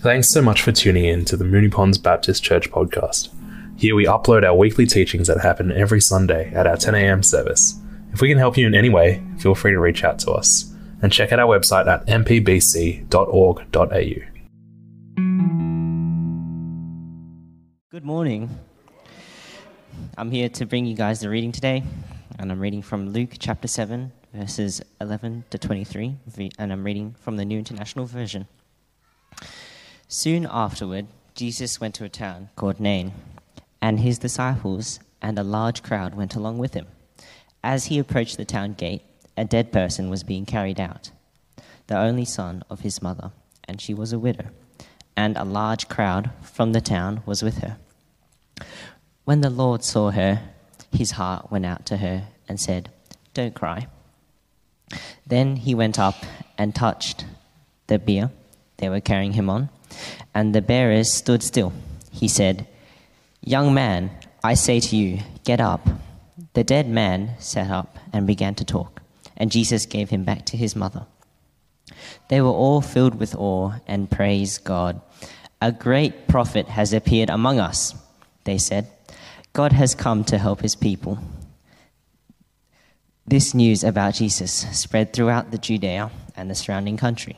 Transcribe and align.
Thanks 0.00 0.28
so 0.28 0.40
much 0.40 0.62
for 0.62 0.70
tuning 0.70 1.06
in 1.06 1.24
to 1.24 1.36
the 1.36 1.44
Moonee 1.44 1.72
Ponds 1.72 1.98
Baptist 1.98 2.44
Church 2.44 2.70
podcast. 2.70 3.30
Here 3.76 3.96
we 3.96 4.04
upload 4.06 4.44
our 4.44 4.54
weekly 4.54 4.86
teachings 4.86 5.26
that 5.26 5.40
happen 5.40 5.72
every 5.72 6.00
Sunday 6.00 6.52
at 6.54 6.68
our 6.68 6.76
10am 6.76 7.24
service. 7.24 7.80
If 8.12 8.20
we 8.20 8.28
can 8.28 8.38
help 8.38 8.56
you 8.56 8.68
in 8.68 8.76
any 8.76 8.90
way, 8.90 9.20
feel 9.38 9.56
free 9.56 9.72
to 9.72 9.80
reach 9.80 10.04
out 10.04 10.20
to 10.20 10.30
us 10.30 10.72
and 11.02 11.12
check 11.12 11.32
out 11.32 11.40
our 11.40 11.48
website 11.58 11.88
at 11.88 12.06
mpbc.org.au. 12.06 13.08
Good 17.90 18.04
morning. 18.04 18.56
I'm 20.16 20.30
here 20.30 20.48
to 20.48 20.64
bring 20.64 20.86
you 20.86 20.94
guys 20.94 21.18
the 21.18 21.28
reading 21.28 21.50
today, 21.50 21.82
and 22.38 22.52
I'm 22.52 22.60
reading 22.60 22.82
from 22.82 23.10
Luke 23.10 23.30
chapter 23.40 23.66
7, 23.66 24.12
verses 24.32 24.80
11 25.00 25.42
to 25.50 25.58
23, 25.58 26.14
and 26.56 26.72
I'm 26.72 26.84
reading 26.84 27.16
from 27.18 27.36
the 27.36 27.44
New 27.44 27.58
International 27.58 28.06
Version. 28.06 28.46
Soon 30.10 30.48
afterward, 30.50 31.06
Jesus 31.34 31.82
went 31.82 31.94
to 31.96 32.04
a 32.04 32.08
town 32.08 32.48
called 32.56 32.80
Nain, 32.80 33.12
and 33.82 34.00
his 34.00 34.18
disciples 34.18 35.00
and 35.20 35.38
a 35.38 35.42
large 35.42 35.82
crowd 35.82 36.14
went 36.14 36.34
along 36.34 36.56
with 36.56 36.72
him. 36.72 36.86
As 37.62 37.86
he 37.86 37.98
approached 37.98 38.38
the 38.38 38.46
town 38.46 38.72
gate, 38.72 39.02
a 39.36 39.44
dead 39.44 39.70
person 39.70 40.08
was 40.08 40.22
being 40.22 40.46
carried 40.46 40.80
out, 40.80 41.10
the 41.88 41.98
only 41.98 42.24
son 42.24 42.62
of 42.70 42.80
his 42.80 43.02
mother, 43.02 43.32
and 43.64 43.82
she 43.82 43.92
was 43.92 44.14
a 44.14 44.18
widow, 44.18 44.46
and 45.14 45.36
a 45.36 45.44
large 45.44 45.88
crowd 45.88 46.30
from 46.40 46.72
the 46.72 46.80
town 46.80 47.22
was 47.26 47.42
with 47.42 47.58
her. 47.58 47.76
When 49.26 49.42
the 49.42 49.50
Lord 49.50 49.84
saw 49.84 50.10
her, 50.12 50.40
his 50.90 51.12
heart 51.12 51.50
went 51.50 51.66
out 51.66 51.84
to 51.84 51.98
her 51.98 52.28
and 52.48 52.58
said, 52.58 52.90
Don't 53.34 53.54
cry. 53.54 53.88
Then 55.26 55.56
he 55.56 55.74
went 55.74 55.98
up 55.98 56.24
and 56.56 56.74
touched 56.74 57.26
the 57.88 57.98
bier 57.98 58.30
they 58.78 58.88
were 58.88 59.00
carrying 59.00 59.32
him 59.32 59.50
on 59.50 59.68
and 60.34 60.54
the 60.54 60.62
bearers 60.62 61.12
stood 61.12 61.42
still. 61.42 61.72
He 62.10 62.28
said, 62.28 62.66
Young 63.42 63.72
man, 63.72 64.10
I 64.42 64.54
say 64.54 64.80
to 64.80 64.96
you, 64.96 65.20
get 65.44 65.60
up. 65.60 65.88
The 66.54 66.64
dead 66.64 66.88
man 66.88 67.34
sat 67.38 67.70
up 67.70 67.98
and 68.12 68.26
began 68.26 68.54
to 68.56 68.64
talk, 68.64 69.02
and 69.36 69.50
Jesus 69.50 69.86
gave 69.86 70.10
him 70.10 70.24
back 70.24 70.44
to 70.46 70.56
his 70.56 70.74
mother. 70.74 71.06
They 72.28 72.40
were 72.40 72.48
all 72.48 72.80
filled 72.80 73.18
with 73.18 73.34
awe 73.34 73.74
and 73.86 74.10
praised 74.10 74.64
God. 74.64 75.00
A 75.60 75.72
great 75.72 76.28
prophet 76.28 76.68
has 76.68 76.92
appeared 76.92 77.30
among 77.30 77.58
us, 77.58 77.94
they 78.44 78.58
said. 78.58 78.90
God 79.52 79.72
has 79.72 79.94
come 79.94 80.24
to 80.24 80.38
help 80.38 80.60
his 80.60 80.76
people. 80.76 81.18
This 83.26 83.54
news 83.54 83.82
about 83.84 84.14
Jesus 84.14 84.52
spread 84.52 85.12
throughout 85.12 85.50
the 85.50 85.58
Judea 85.58 86.10
and 86.36 86.50
the 86.50 86.54
surrounding 86.54 86.96
country. 86.96 87.36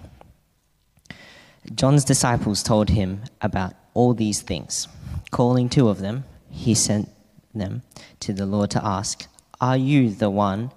John's 1.73 2.05
disciples 2.05 2.65
told 2.65 2.91
him 2.91 3.23
about 3.41 3.75
all 3.95 4.13
these 4.13 4.43
things. 4.43 4.89
Calling 5.31 5.69
two 5.69 5.89
of 5.89 6.01
them, 6.01 6.25
he 6.51 6.75
sent 6.75 7.09
them 7.55 7.83
to 8.19 8.33
the 8.33 8.45
Lord 8.45 8.71
to 8.73 8.85
ask, 8.85 9.29
Are 9.61 9.77
you 9.77 10.11
the 10.11 10.31
one 10.31 10.73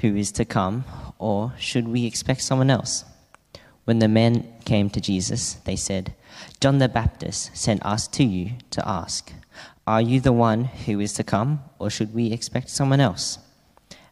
who 0.00 0.16
is 0.16 0.32
to 0.32 0.44
come, 0.44 0.84
or 1.18 1.52
should 1.58 1.86
we 1.86 2.06
expect 2.06 2.42
someone 2.42 2.70
else? 2.70 3.04
When 3.84 4.00
the 4.00 4.08
men 4.08 4.52
came 4.64 4.90
to 4.90 5.00
Jesus, 5.00 5.54
they 5.64 5.76
said, 5.76 6.12
John 6.60 6.78
the 6.78 6.88
Baptist 6.88 7.56
sent 7.56 7.86
us 7.86 8.08
to 8.08 8.24
you 8.24 8.54
to 8.70 8.86
ask, 8.86 9.32
Are 9.86 10.02
you 10.02 10.20
the 10.20 10.32
one 10.32 10.64
who 10.64 10.98
is 10.98 11.12
to 11.14 11.24
come, 11.24 11.62
or 11.78 11.88
should 11.88 12.12
we 12.12 12.32
expect 12.32 12.68
someone 12.70 13.00
else? 13.00 13.38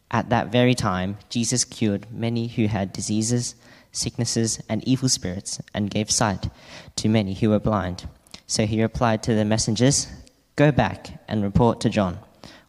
At 0.09 0.29
that 0.29 0.49
very 0.49 0.75
time, 0.75 1.17
Jesus 1.27 1.65
cured 1.65 2.09
many 2.09 2.47
who 2.47 2.67
had 2.67 2.93
diseases 2.93 3.55
sicknesses, 3.95 4.61
and 4.69 4.83
evil 4.87 5.09
spirits, 5.09 5.61
and 5.73 5.89
gave 5.89 6.11
sight 6.11 6.49
to 6.97 7.09
many 7.09 7.33
who 7.33 7.49
were 7.49 7.59
blind. 7.59 8.07
So 8.47 8.65
he 8.65 8.81
replied 8.81 9.23
to 9.23 9.33
the 9.33 9.45
messengers, 9.45 10.07
Go 10.55 10.71
back 10.71 11.23
and 11.27 11.43
report 11.43 11.81
to 11.81 11.89
John 11.89 12.19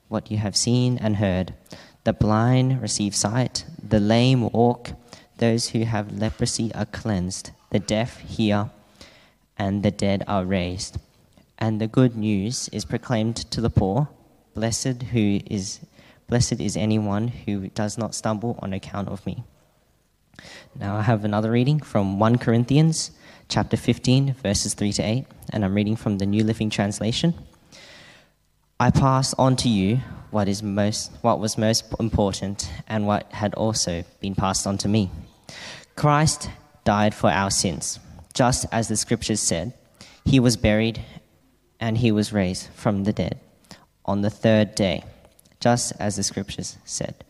what 0.08 0.30
you 0.30 0.38
have 0.38 0.56
seen 0.56 0.98
and 0.98 1.16
heard. 1.16 1.54
The 2.04 2.12
blind 2.12 2.80
receive 2.80 3.14
sight, 3.14 3.64
the 3.82 4.00
lame 4.00 4.48
walk, 4.50 4.92
those 5.38 5.70
who 5.70 5.84
have 5.84 6.18
leprosy 6.18 6.72
are 6.74 6.86
cleansed, 6.86 7.50
the 7.70 7.78
deaf 7.78 8.20
hear, 8.20 8.70
and 9.58 9.82
the 9.82 9.90
dead 9.90 10.24
are 10.26 10.44
raised. 10.44 10.98
And 11.58 11.80
the 11.80 11.88
good 11.88 12.16
news 12.16 12.68
is 12.72 12.84
proclaimed 12.84 13.36
to 13.50 13.60
the 13.60 13.70
poor. 13.70 14.08
Blessed 14.54 15.02
who 15.12 15.40
is 15.46 15.80
blessed 16.28 16.60
is 16.60 16.76
anyone 16.76 17.28
who 17.28 17.68
does 17.68 17.98
not 17.98 18.14
stumble 18.14 18.58
on 18.62 18.72
account 18.72 19.08
of 19.08 19.24
me. 19.26 19.44
Now 20.74 20.96
I 20.96 21.02
have 21.02 21.24
another 21.24 21.50
reading 21.50 21.80
from 21.80 22.18
1 22.18 22.38
Corinthians 22.38 23.10
chapter 23.48 23.76
15 23.76 24.34
verses 24.34 24.74
3 24.74 24.92
to 24.92 25.02
8 25.02 25.24
and 25.52 25.64
I'm 25.64 25.74
reading 25.74 25.96
from 25.96 26.18
the 26.18 26.26
New 26.26 26.44
Living 26.44 26.70
Translation. 26.70 27.34
I 28.78 28.90
pass 28.90 29.32
on 29.34 29.56
to 29.56 29.68
you 29.68 30.00
what 30.30 30.48
is 30.48 30.62
most 30.62 31.12
what 31.22 31.40
was 31.40 31.56
most 31.56 31.84
important 31.98 32.70
and 32.86 33.06
what 33.06 33.32
had 33.32 33.54
also 33.54 34.04
been 34.20 34.34
passed 34.34 34.66
on 34.66 34.76
to 34.78 34.88
me. 34.88 35.10
Christ 35.94 36.50
died 36.84 37.14
for 37.14 37.30
our 37.30 37.50
sins, 37.50 37.98
just 38.34 38.66
as 38.70 38.88
the 38.88 38.96
scriptures 38.96 39.40
said. 39.40 39.72
He 40.24 40.40
was 40.40 40.56
buried 40.56 41.00
and 41.80 41.96
he 41.96 42.12
was 42.12 42.32
raised 42.32 42.68
from 42.74 43.04
the 43.04 43.12
dead 43.12 43.40
on 44.04 44.20
the 44.20 44.30
third 44.30 44.74
day, 44.74 45.04
just 45.60 45.92
as 45.98 46.16
the 46.16 46.22
scriptures 46.22 46.76
said. 46.84 47.24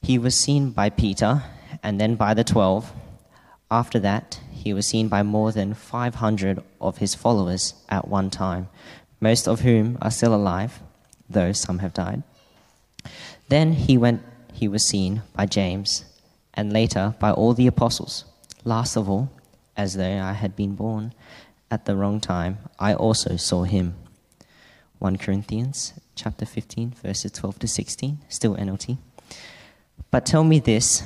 He 0.00 0.18
was 0.18 0.34
seen 0.34 0.70
by 0.70 0.90
Peter 0.90 1.42
and 1.82 2.00
then 2.00 2.14
by 2.14 2.34
the 2.34 2.44
twelve. 2.44 2.92
After 3.70 3.98
that, 4.00 4.40
he 4.50 4.72
was 4.72 4.86
seen 4.86 5.08
by 5.08 5.22
more 5.22 5.52
than 5.52 5.74
500 5.74 6.62
of 6.80 6.98
his 6.98 7.14
followers 7.14 7.74
at 7.88 8.08
one 8.08 8.30
time, 8.30 8.68
most 9.20 9.46
of 9.46 9.60
whom 9.60 9.98
are 10.00 10.10
still 10.10 10.34
alive, 10.34 10.80
though 11.28 11.52
some 11.52 11.80
have 11.80 11.92
died. 11.92 12.22
Then 13.48 13.72
he 13.72 13.98
went 13.98 14.22
he 14.58 14.66
was 14.66 14.84
seen 14.84 15.22
by 15.34 15.46
James, 15.46 16.04
and 16.52 16.72
later 16.72 17.14
by 17.20 17.30
all 17.30 17.54
the 17.54 17.68
apostles. 17.68 18.24
Last 18.64 18.96
of 18.96 19.08
all, 19.08 19.30
as 19.76 19.94
though 19.94 20.18
I 20.18 20.32
had 20.32 20.56
been 20.56 20.74
born 20.74 21.14
at 21.70 21.84
the 21.84 21.94
wrong 21.94 22.20
time, 22.20 22.58
I 22.78 22.94
also 22.94 23.36
saw 23.36 23.62
him. 23.62 23.94
1 24.98 25.16
Corinthians 25.18 25.92
chapter 26.16 26.44
15 26.44 26.90
verses 27.00 27.30
12 27.30 27.60
to 27.60 27.68
16, 27.68 28.18
still 28.28 28.56
NLT. 28.56 28.98
But 30.10 30.26
tell 30.26 30.42
me 30.42 30.58
this, 30.58 31.02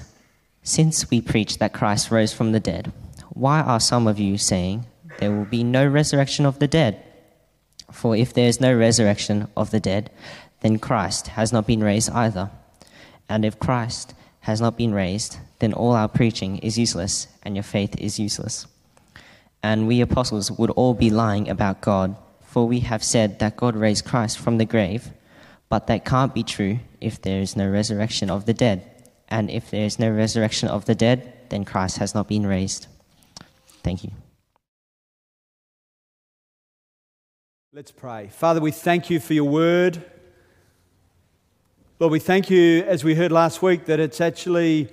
since 0.63 1.11
we 1.11 1.21
preach 1.21 1.59
that 1.59 1.73
Christ 1.73 2.11
rose 2.11 2.33
from 2.33 2.53
the 2.53 2.61
dead, 2.61 2.93
why 3.31 3.61
are 3.61 3.81
some 3.81 4.07
of 4.07 4.19
you 4.19 4.39
saying 4.39 4.87
there 5.19 5.33
will 5.33 5.45
be 5.45 5.65
no 5.65 5.87
resurrection 5.87 6.47
of 6.47 6.59
the 6.59 6.69
dead? 6.69 7.03
For 7.91 8.17
if 8.17 8.33
there 8.33 8.47
is 8.47 8.61
no 8.61 8.75
resurrection 8.75 9.49
of 9.57 9.71
the 9.71 9.81
dead, 9.81 10.11
then 10.61 10.79
Christ 10.79 11.29
has 11.29 11.53
not 11.53 11.67
been 11.67 11.83
raised 11.83 12.11
either. 12.11 12.51
And 13.29 13.45
if 13.45 13.59
Christ 13.59 14.15
has 14.41 14.61
not 14.61 14.77
been 14.77 14.95
raised, 14.95 15.39
then 15.59 15.73
all 15.73 15.93
our 15.93 16.09
preaching 16.09 16.59
is 16.59 16.79
useless 16.79 17.27
and 17.43 17.57
your 17.57 17.63
faith 17.63 17.95
is 17.99 18.19
useless. 18.19 18.67
And 19.63 19.87
we 19.87 20.01
apostles 20.01 20.51
would 20.51 20.71
all 20.71 20.95
be 20.95 21.11
lying 21.11 21.49
about 21.49 21.81
God, 21.81 22.17
for 22.43 22.67
we 22.67 22.81
have 22.81 23.05
said 23.05 23.39
that 23.39 23.57
God 23.57 23.77
raised 23.77 24.05
Christ 24.05 24.39
from 24.39 24.59
the 24.59 24.65
grave, 24.65 25.11
but 25.69 25.87
that 25.87 26.05
can't 26.05 26.35
be 26.35 26.43
true 26.43 26.81
if 27.01 27.21
there 27.23 27.41
is 27.41 27.57
no 27.57 27.69
resurrection 27.69 28.31
of 28.31 28.47
the 28.47 28.55
dead. 28.55 28.92
And 29.33 29.51
if 29.51 29.71
there 29.71 29.87
is 29.87 29.99
no 29.99 30.11
resurrection 30.11 30.69
of 30.69 30.85
the 30.85 30.95
dead, 30.95 31.33
then 31.49 31.65
Christ 31.65 31.97
has 31.97 32.15
not 32.15 32.29
been 32.29 32.47
raised. 32.47 32.87
Thank 33.83 34.05
you. 34.05 34.11
Let's 37.73 37.91
pray. 37.91 38.29
Father, 38.31 38.61
we 38.61 38.73
thank 38.73 39.09
you 39.09 39.19
for 39.21 39.33
your 39.33 39.49
word. 39.49 40.05
Lord, 41.99 42.13
we 42.13 42.19
thank 42.19 42.51
you, 42.51 42.83
as 42.83 43.05
we 43.05 43.15
heard 43.15 43.33
last 43.33 43.63
week, 43.63 43.87
that 43.87 44.01
it's 44.01 44.21
actually 44.21 44.91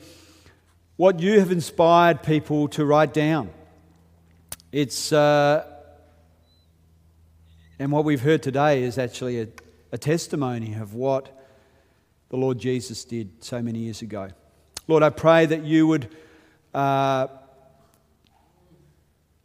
what 0.96 1.20
you 1.20 1.40
have 1.40 1.52
inspired 1.52 2.24
people 2.24 2.70
to 2.70 2.86
write 2.86 3.14
down. 3.14 3.50
It's, 4.72 5.12
uh, 5.12 5.66
and 7.78 7.92
what 7.92 8.06
we've 8.06 8.22
heard 8.22 8.42
today 8.42 8.84
is 8.84 8.98
actually 8.98 9.42
a, 9.42 9.48
a 9.92 9.98
testimony 9.98 10.76
of 10.76 10.94
what 10.94 11.28
the 12.30 12.38
Lord 12.38 12.58
Jesus 12.58 13.04
did 13.04 13.44
so 13.44 13.62
many 13.62 13.80
years 13.80 14.02
ago. 14.02 14.30
Lord, 14.90 15.04
I 15.04 15.12
pray 15.12 15.46
that 15.46 15.64
you 15.64 15.86
would 15.86 16.10
uh, 16.74 17.28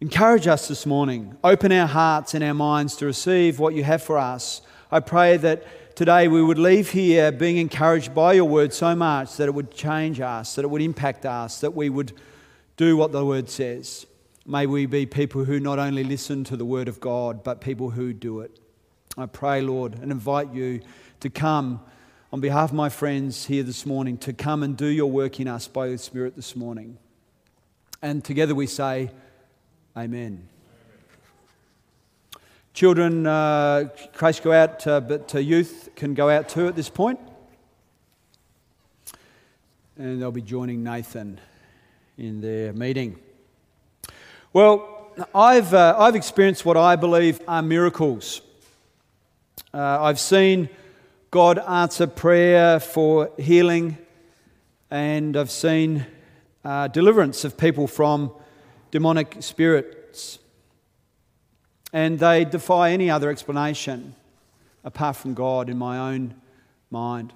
encourage 0.01 0.47
us 0.47 0.69
this 0.69 0.87
morning, 0.87 1.37
open 1.45 1.71
our 1.71 1.87
hearts 1.87 2.33
and 2.33 2.43
our 2.43 2.55
minds 2.55 2.97
to 2.97 3.05
receive 3.05 3.59
what 3.59 3.75
you 3.75 3.85
have 3.85 4.03
for 4.03 4.17
us. 4.17 4.63
I 4.91 5.01
pray 5.01 5.37
that 5.37 5.97
today 5.97 6.29
we 6.29 6.43
would 6.43 6.57
leave 6.57 6.93
here 6.93 7.31
being 7.31 7.59
encouraged 7.59 8.15
by 8.15 8.33
your 8.33 8.47
word 8.47 8.73
so 8.73 8.97
much 8.97 9.37
that 9.37 9.47
it 9.47 9.53
would 9.53 9.71
change 9.71 10.19
us, 10.19 10.55
that 10.55 10.65
it 10.65 10.71
would 10.71 10.81
impact 10.81 11.27
us, 11.27 11.61
that 11.61 11.75
we 11.75 11.91
would 11.91 12.15
do 12.79 12.97
what 12.97 13.13
the 13.13 13.23
word 13.23 13.51
says. 13.51 14.07
May 14.47 14.65
we 14.65 14.87
be 14.87 15.05
people 15.05 15.45
who 15.45 15.61
not 15.61 15.79
only 15.79 16.05
listen 16.05 16.45
to 16.45 16.57
the 16.57 16.65
word 16.65 16.89
of 16.89 17.01
God, 17.01 17.45
but 17.45 17.61
people 17.61 17.91
who 17.91 18.15
do 18.15 18.41
it. 18.41 18.59
I 19.19 19.27
pray, 19.27 19.61
Lord, 19.61 19.99
and 20.01 20.11
invite 20.11 20.55
you 20.55 20.81
to 21.21 21.29
come 21.29 21.81
on 22.35 22.41
behalf 22.41 22.71
of 22.71 22.75
my 22.75 22.89
friends 22.89 23.47
here 23.47 23.63
this 23.63 23.87
morning 23.87 24.19
to 24.19 24.33
come 24.33 24.65
and 24.65 24.77
do 24.77 24.87
your 24.87 25.09
work 25.09 25.39
in 25.39 25.47
us 25.47 25.69
by 25.69 25.87
your 25.87 25.99
Spirit 25.99 26.35
this 26.35 26.57
morning. 26.57 26.99
And 28.03 28.25
together 28.25 28.57
we 28.57 28.67
say, 28.67 29.13
Amen. 29.97 30.49
Children, 32.73 33.25
uh, 33.25 33.89
crash 34.15 34.41
go 34.41 34.51
out, 34.51 34.85
uh, 34.85 34.99
but 34.99 35.33
uh, 35.33 35.39
youth 35.39 35.91
can 35.95 36.15
go 36.15 36.29
out 36.29 36.49
too 36.49 36.67
at 36.67 36.75
this 36.75 36.89
point. 36.89 37.21
And 39.97 40.21
they'll 40.21 40.33
be 40.33 40.43
joining 40.43 40.83
Nathan 40.83 41.41
in 42.19 42.41
their 42.41 42.73
meeting. 42.73 43.17
Well, 44.53 45.13
I've, 45.33 45.73
uh, 45.73 45.95
I've 45.97 46.17
experienced 46.17 46.65
what 46.65 46.77
I 46.77 46.97
believe 46.97 47.41
are 47.47 47.63
miracles. 47.63 48.41
Uh, 49.73 50.03
I've 50.03 50.19
seen 50.19 50.69
God 51.35 51.59
answer 51.59 52.07
prayer 52.07 52.79
for 52.79 53.29
healing, 53.37 53.99
and 54.89 55.37
I've 55.37 55.51
seen 55.51 56.07
uh, 56.65 56.87
deliverance 56.87 57.45
of 57.45 57.59
people 57.59 57.89
from 57.89 58.31
demonic 58.93 59.39
spirits 59.41 60.39
and 61.93 62.21
they 62.21 62.45
defy 62.45 62.93
any 62.93 63.11
other 63.11 63.31
explanation 63.31 64.15
apart 64.85 65.17
from 65.17 65.35
God 65.35 65.69
in 65.69 65.77
my 65.77 66.13
own 66.13 66.37
mind 66.89 67.33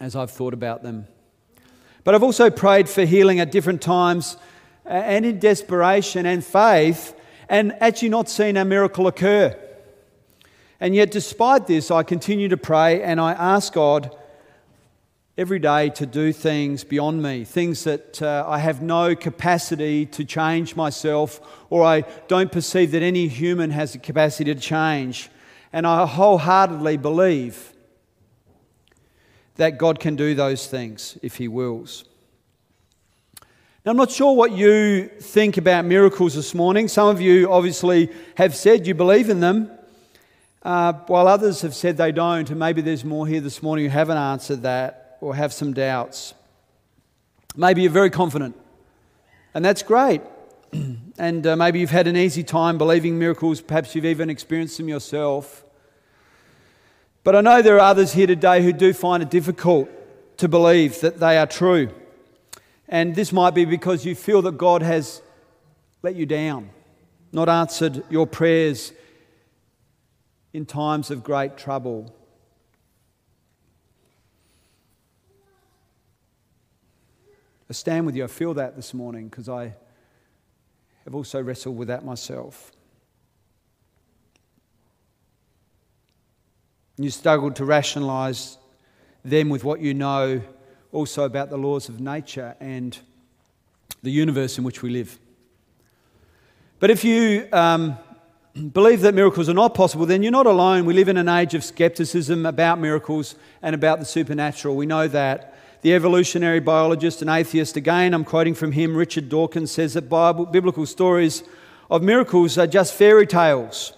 as 0.00 0.16
I've 0.16 0.30
thought 0.30 0.54
about 0.54 0.82
them. 0.82 1.08
But 2.04 2.14
I've 2.14 2.22
also 2.22 2.48
prayed 2.48 2.88
for 2.88 3.04
healing 3.04 3.38
at 3.38 3.52
different 3.52 3.82
times 3.82 4.38
and 4.86 5.26
in 5.26 5.38
desperation 5.38 6.24
and 6.24 6.42
faith 6.42 7.14
and 7.50 7.74
actually 7.82 8.08
not 8.08 8.30
seen 8.30 8.56
a 8.56 8.64
miracle 8.64 9.06
occur. 9.08 9.54
And 10.80 10.94
yet, 10.94 11.10
despite 11.10 11.66
this, 11.66 11.90
I 11.90 12.02
continue 12.02 12.48
to 12.48 12.56
pray 12.56 13.02
and 13.02 13.20
I 13.20 13.32
ask 13.32 13.72
God 13.72 14.16
every 15.36 15.58
day 15.58 15.88
to 15.88 16.04
do 16.04 16.32
things 16.32 16.82
beyond 16.82 17.22
me, 17.22 17.44
things 17.44 17.84
that 17.84 18.20
uh, 18.20 18.44
I 18.46 18.58
have 18.58 18.82
no 18.82 19.14
capacity 19.14 20.04
to 20.06 20.24
change 20.24 20.74
myself, 20.74 21.40
or 21.70 21.84
I 21.84 22.00
don't 22.26 22.50
perceive 22.50 22.90
that 22.90 23.02
any 23.02 23.28
human 23.28 23.70
has 23.70 23.92
the 23.92 23.98
capacity 23.98 24.52
to 24.52 24.60
change. 24.60 25.30
And 25.72 25.86
I 25.86 26.06
wholeheartedly 26.06 26.96
believe 26.96 27.72
that 29.56 29.78
God 29.78 30.00
can 30.00 30.16
do 30.16 30.34
those 30.34 30.66
things 30.66 31.18
if 31.22 31.36
He 31.36 31.46
wills. 31.46 32.04
Now, 33.84 33.92
I'm 33.92 33.96
not 33.96 34.10
sure 34.10 34.34
what 34.34 34.52
you 34.52 35.08
think 35.08 35.56
about 35.56 35.84
miracles 35.84 36.34
this 36.34 36.52
morning. 36.52 36.88
Some 36.88 37.08
of 37.08 37.20
you 37.20 37.50
obviously 37.50 38.10
have 38.36 38.56
said 38.56 38.86
you 38.86 38.94
believe 38.94 39.28
in 39.28 39.40
them, 39.40 39.70
uh, 40.62 40.92
while 41.06 41.28
others 41.28 41.62
have 41.62 41.74
said 41.74 41.96
they 41.96 42.12
don't, 42.12 42.50
and 42.50 42.58
maybe 42.58 42.82
there's 42.82 43.04
more 43.04 43.26
here 43.26 43.40
this 43.40 43.62
morning 43.62 43.84
who 43.84 43.90
haven't 43.90 44.16
answered 44.16 44.62
that 44.62 45.16
or 45.20 45.34
have 45.34 45.52
some 45.52 45.72
doubts. 45.72 46.34
Maybe 47.56 47.82
you're 47.82 47.90
very 47.90 48.10
confident, 48.10 48.56
and 49.54 49.64
that's 49.64 49.82
great. 49.82 50.22
and 51.18 51.46
uh, 51.46 51.56
maybe 51.56 51.80
you've 51.80 51.90
had 51.90 52.06
an 52.06 52.16
easy 52.16 52.42
time 52.42 52.78
believing 52.78 53.18
miracles, 53.18 53.60
perhaps 53.60 53.94
you've 53.94 54.04
even 54.04 54.30
experienced 54.30 54.76
them 54.76 54.88
yourself. 54.88 55.64
But 57.24 57.36
I 57.36 57.40
know 57.40 57.62
there 57.62 57.76
are 57.76 57.80
others 57.80 58.12
here 58.12 58.26
today 58.26 58.62
who 58.62 58.72
do 58.72 58.92
find 58.92 59.22
it 59.22 59.30
difficult 59.30 59.88
to 60.38 60.48
believe 60.48 61.00
that 61.00 61.18
they 61.18 61.36
are 61.38 61.46
true. 61.46 61.90
And 62.88 63.14
this 63.14 63.32
might 63.32 63.54
be 63.54 63.64
because 63.64 64.04
you 64.04 64.14
feel 64.14 64.42
that 64.42 64.56
God 64.56 64.82
has 64.82 65.20
let 66.02 66.14
you 66.14 66.26
down, 66.26 66.70
not 67.32 67.48
answered 67.48 68.02
your 68.08 68.26
prayers 68.26 68.92
in 70.58 70.66
times 70.66 71.12
of 71.12 71.22
great 71.22 71.56
trouble. 71.56 72.12
I 77.70 77.72
stand 77.72 78.06
with 78.06 78.16
you. 78.16 78.24
I 78.24 78.26
feel 78.26 78.54
that 78.54 78.74
this 78.74 78.92
morning 78.92 79.28
because 79.28 79.48
I 79.48 79.72
have 81.04 81.14
also 81.14 81.40
wrestled 81.40 81.76
with 81.76 81.86
that 81.86 82.04
myself. 82.04 82.72
You 86.96 87.10
struggled 87.10 87.54
to 87.54 87.64
rationalize 87.64 88.58
them 89.24 89.50
with 89.50 89.62
what 89.62 89.78
you 89.78 89.94
know 89.94 90.42
also 90.90 91.22
about 91.22 91.50
the 91.50 91.56
laws 91.56 91.88
of 91.88 92.00
nature 92.00 92.56
and 92.58 92.98
the 94.02 94.10
universe 94.10 94.58
in 94.58 94.64
which 94.64 94.82
we 94.82 94.90
live. 94.90 95.20
But 96.80 96.90
if 96.90 97.04
you 97.04 97.46
um, 97.52 97.96
believe 98.58 99.02
that 99.02 99.14
miracles 99.14 99.48
are 99.48 99.54
not 99.54 99.74
possible, 99.74 100.06
then 100.06 100.22
you're 100.22 100.32
not 100.32 100.46
alone. 100.46 100.84
We 100.84 100.94
live 100.94 101.08
in 101.08 101.16
an 101.16 101.28
age 101.28 101.54
of 101.54 101.62
skepticism 101.62 102.44
about 102.46 102.78
miracles 102.78 103.34
and 103.62 103.74
about 103.74 104.00
the 104.00 104.04
supernatural. 104.04 104.76
We 104.76 104.86
know 104.86 105.06
that 105.08 105.54
the 105.82 105.94
evolutionary 105.94 106.60
biologist 106.60 107.22
and 107.22 107.30
atheist, 107.30 107.76
again, 107.76 108.12
I'm 108.14 108.24
quoting 108.24 108.54
from 108.54 108.72
him, 108.72 108.96
Richard 108.96 109.28
Dawkins, 109.28 109.70
says 109.70 109.94
that 109.94 110.08
Bible, 110.08 110.46
biblical 110.46 110.86
stories 110.86 111.44
of 111.90 112.02
miracles 112.02 112.58
are 112.58 112.66
just 112.66 112.94
fairy 112.94 113.26
tales, 113.26 113.92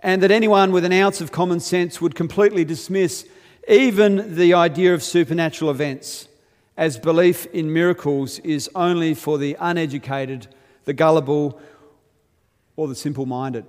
and 0.00 0.22
that 0.22 0.30
anyone 0.30 0.70
with 0.70 0.84
an 0.84 0.92
ounce 0.92 1.20
of 1.20 1.32
common 1.32 1.60
sense 1.60 2.00
would 2.00 2.14
completely 2.14 2.64
dismiss 2.64 3.26
even 3.66 4.36
the 4.36 4.52
idea 4.52 4.92
of 4.92 5.02
supernatural 5.02 5.70
events, 5.70 6.28
as 6.76 6.98
belief 6.98 7.46
in 7.46 7.72
miracles 7.72 8.38
is 8.40 8.68
only 8.74 9.14
for 9.14 9.38
the 9.38 9.56
uneducated, 9.58 10.46
the 10.84 10.92
gullible, 10.92 11.58
or 12.76 12.88
the 12.88 12.94
simple 12.94 13.26
minded. 13.26 13.64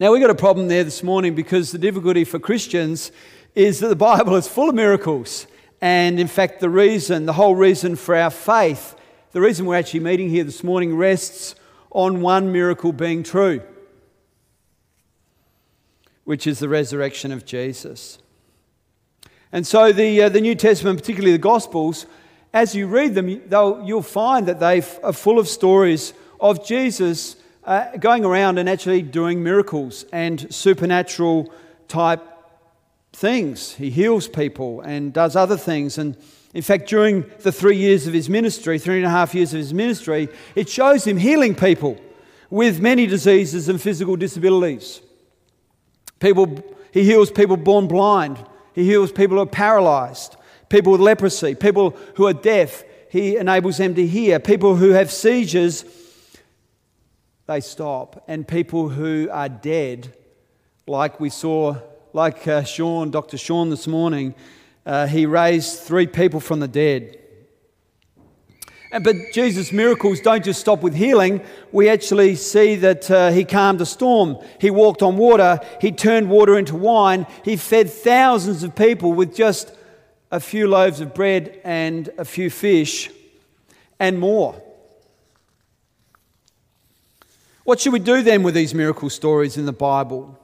Now, 0.00 0.12
we've 0.12 0.20
got 0.20 0.30
a 0.30 0.34
problem 0.34 0.68
there 0.68 0.82
this 0.82 1.02
morning 1.02 1.34
because 1.34 1.70
the 1.70 1.78
difficulty 1.78 2.24
for 2.24 2.38
Christians 2.38 3.12
is 3.54 3.80
that 3.80 3.88
the 3.88 3.96
Bible 4.12 4.34
is 4.34 4.48
full 4.48 4.68
of 4.68 4.74
miracles. 4.74 5.46
And 5.80 6.18
in 6.18 6.26
fact, 6.26 6.60
the 6.60 6.70
reason, 6.70 7.26
the 7.26 7.34
whole 7.34 7.54
reason 7.54 7.96
for 7.96 8.16
our 8.16 8.30
faith, 8.30 8.96
the 9.32 9.40
reason 9.40 9.66
we're 9.66 9.76
actually 9.76 10.00
meeting 10.00 10.30
here 10.30 10.44
this 10.44 10.64
morning 10.64 10.96
rests 10.96 11.54
on 11.90 12.20
one 12.20 12.50
miracle 12.50 12.92
being 12.92 13.22
true, 13.22 13.62
which 16.24 16.46
is 16.46 16.58
the 16.58 16.68
resurrection 16.68 17.30
of 17.30 17.44
Jesus. 17.44 18.18
And 19.52 19.64
so 19.64 19.92
the, 19.92 20.22
uh, 20.22 20.28
the 20.28 20.40
New 20.40 20.56
Testament, 20.56 20.98
particularly 20.98 21.32
the 21.32 21.38
Gospels, 21.38 22.06
as 22.52 22.74
you 22.74 22.88
read 22.88 23.14
them, 23.14 23.28
you'll 23.28 24.02
find 24.02 24.46
that 24.46 24.58
they 24.58 24.82
are 25.02 25.12
full 25.12 25.38
of 25.38 25.48
stories 25.48 26.14
of 26.44 26.62
Jesus 26.62 27.36
uh, 27.64 27.96
going 27.96 28.22
around 28.22 28.58
and 28.58 28.68
actually 28.68 29.00
doing 29.00 29.42
miracles 29.42 30.04
and 30.12 30.54
supernatural 30.54 31.50
type 31.88 32.20
things. 33.14 33.72
He 33.76 33.88
heals 33.88 34.28
people 34.28 34.82
and 34.82 35.10
does 35.10 35.36
other 35.36 35.56
things. 35.56 35.96
And 35.96 36.18
in 36.52 36.60
fact, 36.60 36.86
during 36.86 37.24
the 37.40 37.50
three 37.50 37.78
years 37.78 38.06
of 38.06 38.12
his 38.12 38.28
ministry, 38.28 38.78
three 38.78 38.98
and 38.98 39.06
a 39.06 39.10
half 39.10 39.34
years 39.34 39.54
of 39.54 39.58
his 39.58 39.72
ministry, 39.72 40.28
it 40.54 40.68
shows 40.68 41.06
him 41.06 41.16
healing 41.16 41.54
people 41.54 41.98
with 42.50 42.78
many 42.78 43.06
diseases 43.06 43.70
and 43.70 43.80
physical 43.80 44.14
disabilities. 44.14 45.00
People, 46.20 46.62
he 46.92 47.04
heals 47.04 47.30
people 47.30 47.56
born 47.56 47.88
blind. 47.88 48.36
He 48.74 48.84
heals 48.84 49.12
people 49.12 49.38
who 49.38 49.44
are 49.44 49.46
paralyzed, 49.46 50.36
people 50.68 50.92
with 50.92 51.00
leprosy, 51.00 51.54
people 51.54 51.96
who 52.16 52.26
are 52.26 52.34
deaf. 52.34 52.84
He 53.08 53.38
enables 53.38 53.78
them 53.78 53.94
to 53.94 54.06
hear. 54.06 54.38
People 54.40 54.76
who 54.76 54.90
have 54.90 55.10
seizures, 55.10 55.86
they 57.46 57.60
stop. 57.60 58.24
And 58.28 58.46
people 58.46 58.88
who 58.88 59.28
are 59.30 59.48
dead, 59.48 60.14
like 60.86 61.20
we 61.20 61.30
saw 61.30 61.76
like 62.12 62.46
uh, 62.46 62.62
Sean, 62.62 63.10
Dr. 63.10 63.36
Sean 63.36 63.70
this 63.70 63.86
morning, 63.86 64.34
uh, 64.86 65.06
he 65.06 65.26
raised 65.26 65.80
three 65.80 66.06
people 66.06 66.40
from 66.40 66.60
the 66.60 66.68
dead. 66.68 67.18
But 69.02 69.16
Jesus' 69.32 69.72
miracles 69.72 70.20
don't 70.20 70.44
just 70.44 70.60
stop 70.60 70.80
with 70.82 70.94
healing. 70.94 71.40
We 71.72 71.88
actually 71.88 72.36
see 72.36 72.76
that 72.76 73.10
uh, 73.10 73.32
he 73.32 73.44
calmed 73.44 73.80
a 73.80 73.86
storm. 73.86 74.38
He 74.60 74.70
walked 74.70 75.02
on 75.02 75.16
water. 75.16 75.58
He 75.80 75.90
turned 75.90 76.30
water 76.30 76.56
into 76.56 76.76
wine. 76.76 77.26
He 77.44 77.56
fed 77.56 77.90
thousands 77.90 78.62
of 78.62 78.76
people 78.76 79.12
with 79.12 79.34
just 79.34 79.74
a 80.30 80.38
few 80.38 80.68
loaves 80.68 81.00
of 81.00 81.12
bread 81.12 81.60
and 81.64 82.08
a 82.18 82.24
few 82.24 82.50
fish 82.50 83.10
and 83.98 84.20
more. 84.20 84.62
What 87.64 87.80
should 87.80 87.94
we 87.94 87.98
do 87.98 88.22
then 88.22 88.42
with 88.42 88.54
these 88.54 88.74
miracle 88.74 89.08
stories 89.08 89.56
in 89.56 89.64
the 89.64 89.72
Bible? 89.72 90.38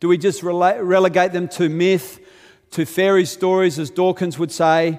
Do 0.00 0.08
we 0.08 0.18
just 0.18 0.42
rele- 0.42 0.80
relegate 0.82 1.32
them 1.32 1.46
to 1.50 1.68
myth, 1.68 2.18
to 2.72 2.84
fairy 2.84 3.24
stories, 3.24 3.78
as 3.78 3.88
Dawkins 3.88 4.40
would 4.40 4.50
say? 4.50 4.98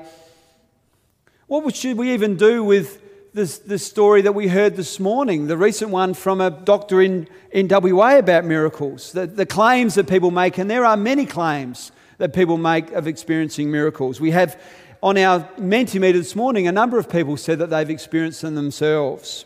What 1.47 1.75
should 1.75 1.97
we 1.97 2.13
even 2.13 2.37
do 2.37 2.63
with 2.63 3.01
this, 3.33 3.57
this 3.57 3.85
story 3.85 4.21
that 4.21 4.31
we 4.31 4.47
heard 4.47 4.77
this 4.77 5.01
morning, 5.01 5.47
the 5.47 5.57
recent 5.57 5.91
one 5.91 6.13
from 6.13 6.39
a 6.39 6.49
doctor 6.49 7.01
in, 7.01 7.27
in 7.51 7.67
WA 7.67 8.19
about 8.19 8.45
miracles, 8.45 9.11
the, 9.11 9.27
the 9.27 9.45
claims 9.45 9.95
that 9.95 10.07
people 10.07 10.31
make, 10.31 10.57
and 10.57 10.71
there 10.71 10.85
are 10.85 10.95
many 10.95 11.25
claims 11.25 11.91
that 12.19 12.33
people 12.33 12.57
make 12.57 12.89
of 12.91 13.05
experiencing 13.05 13.69
miracles. 13.69 14.21
We 14.21 14.31
have 14.31 14.61
on 15.01 15.17
our 15.17 15.41
Mentimeter 15.57 16.13
this 16.13 16.37
morning, 16.37 16.67
a 16.67 16.71
number 16.71 16.97
of 16.97 17.09
people 17.09 17.35
said 17.35 17.59
that 17.59 17.69
they've 17.69 17.89
experienced 17.89 18.41
them 18.41 18.55
themselves. 18.55 19.43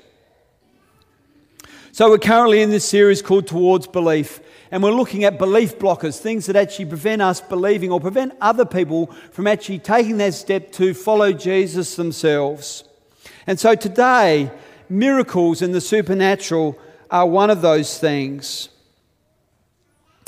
So 1.98 2.12
we're 2.12 2.20
currently 2.20 2.62
in 2.62 2.70
this 2.70 2.88
series 2.88 3.24
called 3.24 3.48
Towards 3.48 3.88
Belief, 3.88 4.40
and 4.70 4.84
we're 4.84 4.92
looking 4.92 5.24
at 5.24 5.40
belief 5.40 5.80
blockers, 5.80 6.20
things 6.20 6.46
that 6.46 6.56
actually 6.56 6.86
prevent 6.86 7.24
us 7.24 7.42
believing 7.42 7.92
or 7.92 8.00
prevent 8.00 8.34
other 8.40 8.66
people 8.66 9.08
from 9.32 9.48
actually 9.48 9.80
taking 9.80 10.18
that 10.18 10.36
step 10.36 10.72
to 10.74 10.94
follow 10.94 11.34
Jesus 11.34 11.96
themselves. 11.96 12.84
And 13.48 13.60
so 13.60 13.74
today, 13.74 14.52
miracles 14.88 15.64
and 15.64 15.74
the 15.74 15.82
supernatural 15.82 16.78
are 17.10 17.26
one 17.26 17.50
of 17.50 17.64
those 17.64 17.98
things. 17.98 18.70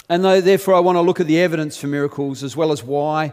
And 0.09 0.25
therefore, 0.25 0.73
I 0.73 0.79
want 0.79 0.95
to 0.95 1.01
look 1.01 1.19
at 1.19 1.27
the 1.27 1.39
evidence 1.39 1.77
for 1.77 1.85
miracles 1.85 2.41
as 2.43 2.57
well 2.57 2.71
as 2.71 2.83
why 2.83 3.31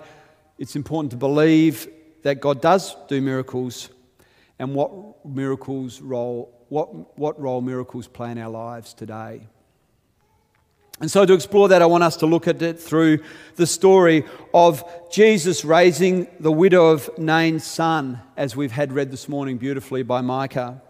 it's 0.59 0.76
important 0.76 1.11
to 1.12 1.16
believe 1.16 1.88
that 2.23 2.43
God 2.43 2.61
does 2.61 2.95
do 3.09 3.23
miracles 3.23 3.88
and 4.59 4.75
what 4.75 5.25
miracles 5.25 6.02
role, 6.02 6.52
what, 6.68 7.18
what 7.18 7.40
role 7.40 7.61
miracles 7.61 8.08
play 8.08 8.30
in 8.30 8.38
our 8.38 8.50
lives 8.50 8.94
today. 8.94 9.49
And 10.99 11.11
so, 11.11 11.26
to 11.26 11.35
explore 11.35 11.68
that, 11.68 11.82
I 11.82 11.87
want 11.87 12.04
us 12.04 12.16
to 12.18 12.26
look 12.26 12.49
at 12.49 12.62
it 12.62 12.80
through 12.80 13.18
the 13.56 13.66
story 13.66 14.25
of 14.54 14.82
Jesus 15.11 15.62
raising 15.62 16.26
the 16.40 16.50
widow 16.50 16.87
of 16.87 17.11
Nain's 17.18 17.64
son, 17.64 18.20
as 18.35 18.56
we've 18.56 18.73
had 18.73 18.94
read 18.94 19.11
this 19.11 19.28
morning 19.28 19.58
beautifully 19.58 20.02
by 20.02 20.23
Micah. 20.23 20.80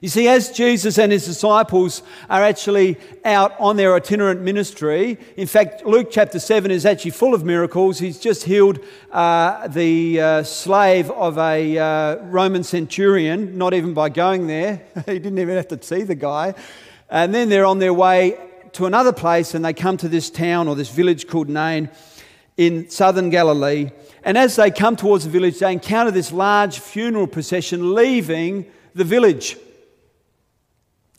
You 0.00 0.08
see, 0.08 0.26
as 0.26 0.50
Jesus 0.50 0.98
and 0.98 1.12
his 1.12 1.24
disciples 1.24 2.02
are 2.28 2.42
actually 2.42 2.98
out 3.24 3.54
on 3.60 3.76
their 3.76 3.94
itinerant 3.94 4.40
ministry, 4.40 5.18
in 5.36 5.46
fact, 5.46 5.84
Luke 5.84 6.08
chapter 6.10 6.40
7 6.40 6.70
is 6.70 6.84
actually 6.84 7.12
full 7.12 7.34
of 7.34 7.44
miracles. 7.44 7.98
He's 7.98 8.18
just 8.18 8.44
healed 8.44 8.80
uh, 9.12 9.68
the 9.68 10.20
uh, 10.20 10.42
slave 10.42 11.10
of 11.10 11.38
a 11.38 11.78
uh, 11.78 12.16
Roman 12.24 12.64
centurion, 12.64 13.56
not 13.58 13.74
even 13.74 13.94
by 13.94 14.08
going 14.08 14.46
there. 14.46 14.82
he 15.06 15.18
didn't 15.18 15.38
even 15.38 15.56
have 15.56 15.68
to 15.68 15.82
see 15.82 16.02
the 16.02 16.16
guy. 16.16 16.54
And 17.08 17.34
then 17.34 17.48
they're 17.48 17.66
on 17.66 17.78
their 17.78 17.94
way 17.94 18.38
to 18.72 18.86
another 18.86 19.12
place 19.12 19.54
and 19.54 19.64
they 19.64 19.72
come 19.72 19.96
to 19.98 20.08
this 20.08 20.30
town 20.30 20.66
or 20.66 20.74
this 20.74 20.88
village 20.88 21.28
called 21.28 21.48
Nain 21.48 21.90
in 22.56 22.88
southern 22.90 23.30
Galilee. 23.30 23.90
And 24.24 24.38
as 24.38 24.56
they 24.56 24.70
come 24.70 24.96
towards 24.96 25.24
the 25.24 25.30
village, 25.30 25.58
they 25.58 25.72
encounter 25.72 26.10
this 26.10 26.32
large 26.32 26.78
funeral 26.78 27.26
procession 27.26 27.94
leaving 27.94 28.66
the 28.94 29.04
village. 29.04 29.56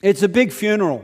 It's 0.03 0.21
a 0.21 0.27
big 0.27 0.51
funeral. 0.51 1.01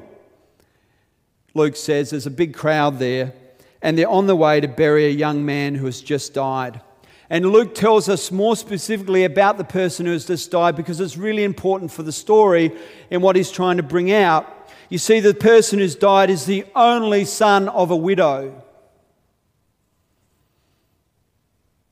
Luke 1.53 1.77
says 1.77 2.09
there's 2.09 2.25
a 2.25 2.31
big 2.31 2.53
crowd 2.53 2.99
there, 2.99 3.33
and 3.81 3.97
they're 3.97 4.09
on 4.09 4.27
the 4.27 4.35
way 4.35 4.59
to 4.59 4.67
bury 4.67 5.05
a 5.05 5.09
young 5.09 5.45
man 5.45 5.73
who 5.73 5.85
has 5.85 6.01
just 6.01 6.33
died. 6.33 6.81
And 7.29 7.45
Luke 7.45 7.73
tells 7.73 8.09
us 8.09 8.29
more 8.29 8.57
specifically 8.57 9.23
about 9.23 9.57
the 9.57 9.63
person 9.63 10.05
who 10.05 10.11
has 10.11 10.25
just 10.25 10.51
died 10.51 10.75
because 10.75 10.99
it's 10.99 11.15
really 11.15 11.45
important 11.45 11.93
for 11.93 12.03
the 12.03 12.11
story 12.11 12.73
and 13.09 13.23
what 13.23 13.37
he's 13.37 13.51
trying 13.51 13.77
to 13.77 13.83
bring 13.83 14.11
out. 14.11 14.69
You 14.89 14.97
see, 14.97 15.21
the 15.21 15.33
person 15.33 15.79
who's 15.79 15.95
died 15.95 16.29
is 16.29 16.45
the 16.45 16.65
only 16.75 17.23
son 17.23 17.69
of 17.69 17.91
a 17.91 17.95
widow. 17.95 18.61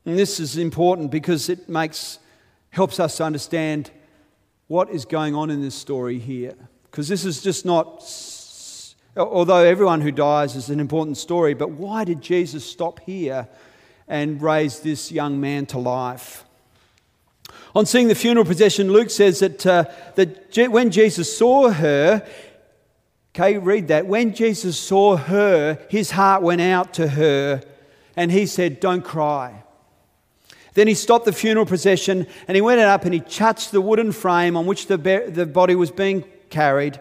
And 0.05 0.19
this 0.19 0.41
is 0.41 0.57
important 0.57 1.09
because 1.11 1.47
it 1.47 1.69
makes, 1.69 2.19
helps 2.71 2.99
us 2.99 3.15
to 3.17 3.23
understand 3.23 3.91
what 4.67 4.89
is 4.89 5.05
going 5.05 5.35
on 5.35 5.49
in 5.49 5.61
this 5.61 5.75
story 5.75 6.19
here. 6.19 6.55
Because 6.98 7.10
this 7.10 7.25
is 7.25 7.44
just 7.44 7.63
not, 7.63 8.04
although 9.16 9.63
everyone 9.63 10.01
who 10.01 10.12
dies 10.12 10.56
is 10.56 10.72
an 10.72 10.80
important 10.80 11.18
story, 11.18 11.54
but 11.54 11.70
why 11.70 12.04
did 12.04 12.22
Jesus 12.22 12.66
stop 12.66 13.00
here 13.01 13.48
and 14.08 14.42
raise 14.42 14.80
this 14.80 15.12
young 15.12 15.39
man 15.39 15.68
to 15.68 15.77
life? 15.77 16.44
On 17.75 17.86
seeing 17.86 18.08
the 18.08 18.16
funeral 18.16 18.46
procession, 18.46 18.92
Luke 18.92 19.12
says 19.12 19.42
that, 19.42 19.63
uh, 19.63 19.86
that 20.16 20.72
when 20.72 20.89
Jesus 20.89 21.38
saw 21.38 21.70
her, 21.70 22.27
okay, 23.30 23.60
read 23.60 23.89
that. 23.89 24.08
When 24.08 24.34
Jesus 24.34 24.75
saw 24.75 25.18
her, 25.18 25.77
his 25.92 26.10
heart 26.10 26.42
went 26.42 26.62
out 26.62 26.96
to 26.96 27.10
her 27.10 27.62
and 28.16 28.32
he 28.32 28.48
said, 28.48 28.80
Don't 28.80 29.04
cry. 29.04 29.63
Then 30.74 30.88
he 30.88 30.96
stopped 30.96 31.25
the 31.25 31.32
funeral 31.32 31.68
procession 31.68 32.25
and 32.48 32.56
he 32.56 32.62
went 32.62 32.80
up 32.80 33.06
and 33.06 33.13
he 33.13 33.20
touched 33.20 33.72
the 33.72 33.82
wooden 33.82 34.12
frame 34.12 34.58
on 34.58 34.66
which 34.66 34.88
the, 34.88 34.98
the 34.98 35.46
body 35.46 35.75
was 35.75 35.92
being 35.92 36.24
carried. 36.50 37.00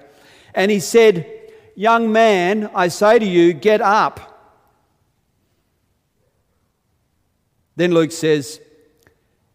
And 0.54 0.70
he 0.70 0.80
said, 0.80 1.32
Young 1.74 2.10
man, 2.10 2.70
I 2.74 2.88
say 2.88 3.18
to 3.18 3.26
you, 3.26 3.52
get 3.52 3.82
up. 3.82 4.32
Then 7.76 7.92
Luke 7.92 8.12
says 8.12 8.60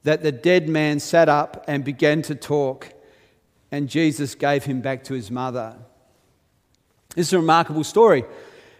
that 0.03 0.21
the 0.21 0.31
dead 0.31 0.69
man 0.69 0.99
sat 0.99 1.29
up 1.29 1.65
and 1.67 1.83
began 1.83 2.21
to 2.23 2.35
talk, 2.35 2.93
and 3.71 3.89
Jesus 3.89 4.35
gave 4.35 4.63
him 4.63 4.81
back 4.81 5.03
to 5.05 5.15
his 5.15 5.31
mother. 5.31 5.75
This 7.15 7.27
is 7.27 7.33
a 7.33 7.39
remarkable 7.39 7.83
story. 7.83 8.23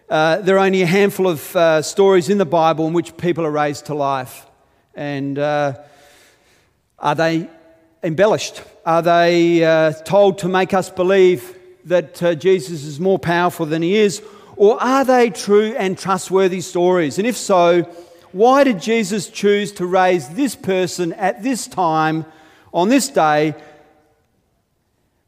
Uh, 0.08 0.38
there 0.38 0.58
are 0.58 0.66
only 0.66 0.84
a 0.84 0.88
handful 0.88 1.28
of 1.28 1.56
uh, 1.56 1.82
stories 1.82 2.30
in 2.30 2.38
the 2.38 2.46
Bible 2.46 2.86
in 2.86 2.94
which 2.94 3.18
people 3.18 3.46
are 3.46 3.52
raised 3.52 3.88
to 3.88 3.96
life. 3.96 4.46
And 4.94 5.40
uh, 5.40 5.80
are 7.00 7.16
they 7.16 7.50
embellished? 8.04 8.62
Are 8.86 9.02
they 9.04 9.64
uh, 9.64 9.92
told 9.92 10.40
to 10.40 10.48
make 10.48 10.74
us 10.74 10.90
believe 10.90 11.56
that 11.86 12.24
uh, 12.24 12.34
Jesus 12.34 12.84
is 12.84 13.00
more 13.00 13.20
powerful 13.20 13.66
than 13.68 13.84
he 13.84 13.96
is? 13.96 14.24
Or 14.56 14.82
are 14.82 15.06
they 15.06 15.30
true 15.30 15.76
and 15.78 15.98
trustworthy 15.98 16.62
stories? 16.62 17.18
And 17.18 17.28
if 17.28 17.38
so, 17.38 17.84
why 18.32 18.64
did 18.64 18.82
Jesus 18.82 19.28
choose 19.30 19.72
to 19.74 19.86
raise 19.86 20.30
this 20.30 20.56
person 20.56 21.14
at 21.14 21.44
this 21.44 21.68
time, 21.68 22.26
on 22.74 22.90
this 22.90 23.08
day, 23.10 23.54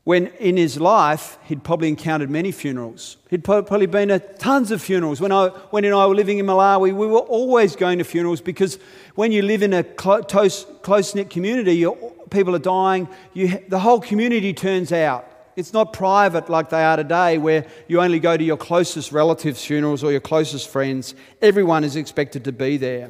when 0.03 0.27
in 0.39 0.57
his 0.57 0.79
life 0.79 1.37
he'd 1.45 1.63
probably 1.63 1.87
encountered 1.87 2.29
many 2.29 2.51
funerals. 2.51 3.17
He'd 3.29 3.43
probably 3.43 3.85
been 3.85 4.11
at 4.11 4.37
tons 4.37 4.69
of 4.71 4.81
funerals. 4.81 5.21
When, 5.21 5.31
I, 5.31 5.47
when 5.69 5.85
and 5.85 5.95
I 5.95 6.05
were 6.07 6.15
living 6.15 6.39
in 6.39 6.45
Malawi, 6.45 6.93
we 6.93 7.07
were 7.07 7.19
always 7.19 7.75
going 7.75 7.99
to 7.99 8.03
funerals 8.03 8.41
because 8.41 8.79
when 9.15 9.31
you 9.31 9.41
live 9.41 9.63
in 9.63 9.73
a 9.73 9.83
close, 9.83 10.65
close-knit 10.81 11.29
community, 11.29 11.85
people 12.29 12.53
are 12.53 12.59
dying, 12.59 13.07
you, 13.33 13.63
the 13.69 13.79
whole 13.79 14.01
community 14.01 14.53
turns 14.53 14.91
out. 14.91 15.29
It's 15.55 15.71
not 15.71 15.93
private 15.93 16.49
like 16.49 16.69
they 16.69 16.83
are 16.83 16.97
today, 16.97 17.37
where 17.37 17.67
you 17.87 18.01
only 18.01 18.19
go 18.19 18.35
to 18.35 18.43
your 18.43 18.57
closest 18.57 19.11
relatives' 19.11 19.63
funerals 19.63 20.03
or 20.03 20.11
your 20.11 20.19
closest 20.19 20.67
friends. 20.67 21.13
Everyone 21.43 21.83
is 21.83 21.95
expected 21.95 22.43
to 22.45 22.51
be 22.51 22.75
there. 22.77 23.09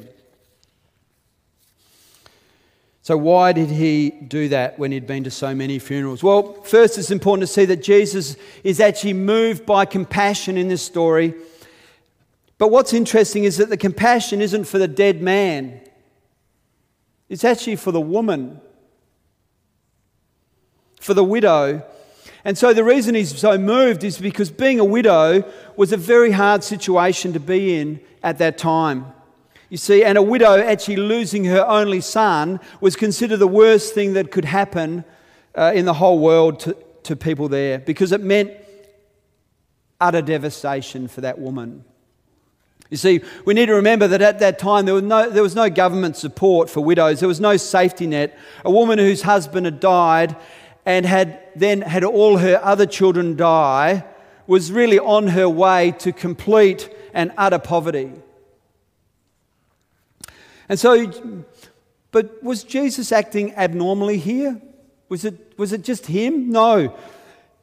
So, 3.04 3.18
why 3.18 3.52
did 3.52 3.68
he 3.68 4.08
do 4.08 4.48
that 4.48 4.78
when 4.78 4.90
he'd 4.90 5.06
been 5.06 5.24
to 5.24 5.30
so 5.30 5.54
many 5.54 5.78
funerals? 5.78 6.22
Well, 6.22 6.54
first, 6.62 6.96
it's 6.96 7.10
important 7.10 7.46
to 7.46 7.52
see 7.52 7.66
that 7.66 7.82
Jesus 7.82 8.34
is 8.62 8.80
actually 8.80 9.12
moved 9.12 9.66
by 9.66 9.84
compassion 9.84 10.56
in 10.56 10.68
this 10.68 10.80
story. 10.80 11.34
But 12.56 12.68
what's 12.68 12.94
interesting 12.94 13.44
is 13.44 13.58
that 13.58 13.68
the 13.68 13.76
compassion 13.76 14.40
isn't 14.40 14.64
for 14.64 14.78
the 14.78 14.88
dead 14.88 15.20
man, 15.20 15.82
it's 17.28 17.44
actually 17.44 17.76
for 17.76 17.92
the 17.92 18.00
woman, 18.00 18.58
for 20.98 21.12
the 21.12 21.24
widow. 21.24 21.82
And 22.42 22.56
so, 22.56 22.72
the 22.72 22.84
reason 22.84 23.14
he's 23.14 23.38
so 23.38 23.58
moved 23.58 24.02
is 24.02 24.16
because 24.16 24.50
being 24.50 24.80
a 24.80 24.84
widow 24.84 25.44
was 25.76 25.92
a 25.92 25.98
very 25.98 26.30
hard 26.30 26.64
situation 26.64 27.34
to 27.34 27.40
be 27.40 27.78
in 27.78 28.00
at 28.22 28.38
that 28.38 28.56
time. 28.56 29.12
You 29.70 29.76
see, 29.76 30.04
and 30.04 30.18
a 30.18 30.22
widow 30.22 30.58
actually 30.58 30.96
losing 30.96 31.44
her 31.46 31.66
only 31.66 32.00
son 32.00 32.60
was 32.80 32.96
considered 32.96 33.38
the 33.38 33.48
worst 33.48 33.94
thing 33.94 34.12
that 34.12 34.30
could 34.30 34.44
happen 34.44 35.04
uh, 35.54 35.72
in 35.74 35.84
the 35.84 35.94
whole 35.94 36.18
world 36.18 36.60
to, 36.60 36.76
to 37.04 37.16
people 37.16 37.48
there 37.48 37.78
because 37.78 38.12
it 38.12 38.20
meant 38.20 38.52
utter 40.00 40.22
devastation 40.22 41.08
for 41.08 41.22
that 41.22 41.38
woman. 41.38 41.84
You 42.90 42.96
see, 42.98 43.22
we 43.44 43.54
need 43.54 43.66
to 43.66 43.74
remember 43.74 44.06
that 44.08 44.20
at 44.20 44.38
that 44.40 44.58
time 44.58 44.84
there 44.84 44.94
was, 44.94 45.02
no, 45.02 45.30
there 45.30 45.42
was 45.42 45.54
no 45.54 45.70
government 45.70 46.16
support 46.16 46.68
for 46.68 46.80
widows, 46.80 47.20
there 47.20 47.28
was 47.28 47.40
no 47.40 47.56
safety 47.56 48.06
net. 48.06 48.38
A 48.64 48.70
woman 48.70 48.98
whose 48.98 49.22
husband 49.22 49.66
had 49.66 49.80
died 49.80 50.36
and 50.84 51.06
had 51.06 51.40
then 51.56 51.80
had 51.80 52.04
all 52.04 52.38
her 52.38 52.60
other 52.62 52.86
children 52.86 53.36
die 53.36 54.04
was 54.46 54.70
really 54.70 54.98
on 54.98 55.28
her 55.28 55.48
way 55.48 55.92
to 55.98 56.12
complete 56.12 56.90
and 57.14 57.32
utter 57.38 57.58
poverty. 57.58 58.12
And 60.68 60.78
so, 60.78 61.44
but 62.10 62.42
was 62.42 62.64
Jesus 62.64 63.12
acting 63.12 63.54
abnormally 63.54 64.18
here? 64.18 64.60
Was 65.08 65.24
it, 65.24 65.58
was 65.58 65.72
it 65.72 65.82
just 65.84 66.06
him? 66.06 66.50
No. 66.50 66.96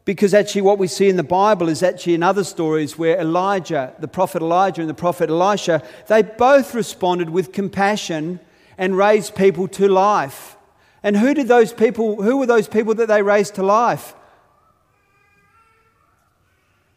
Because 0.04 0.34
actually, 0.34 0.62
what 0.62 0.80
we 0.80 0.88
see 0.88 1.10
in 1.10 1.16
the 1.16 1.24
Bible 1.24 1.70
is 1.70 1.84
actually 1.84 2.16
in 2.16 2.24
other 2.24 2.44
stories 2.44 2.98
where 2.98 3.20
Elijah, 3.20 3.94
the 4.00 4.08
prophet 4.08 4.42
Elijah, 4.42 4.82
and 4.82 4.90
the 4.90 4.96
prophet 4.96 5.30
Elisha, 5.30 5.84
they 6.08 6.24
both 6.24 6.74
responded 6.74 7.30
with 7.30 7.52
compassion 7.52 8.40
and 8.78 8.98
raised 8.98 9.36
people 9.36 9.68
to 9.68 9.88
life. 9.88 10.58
And 11.04 11.18
who 11.18 11.34
did 11.34 11.48
those 11.48 11.72
people, 11.72 12.22
who 12.22 12.38
were 12.38 12.46
those 12.46 12.68
people 12.68 12.96
that 12.96 13.08
they 13.08 13.22
raised 13.22 13.56
to 13.56 13.64
life? 13.64 14.16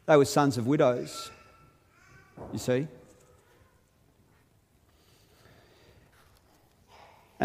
They 0.06 0.16
were 0.16 0.24
sons 0.24 0.58
of 0.58 0.66
widows. 0.66 1.30
You 2.52 2.58
see? 2.58 2.88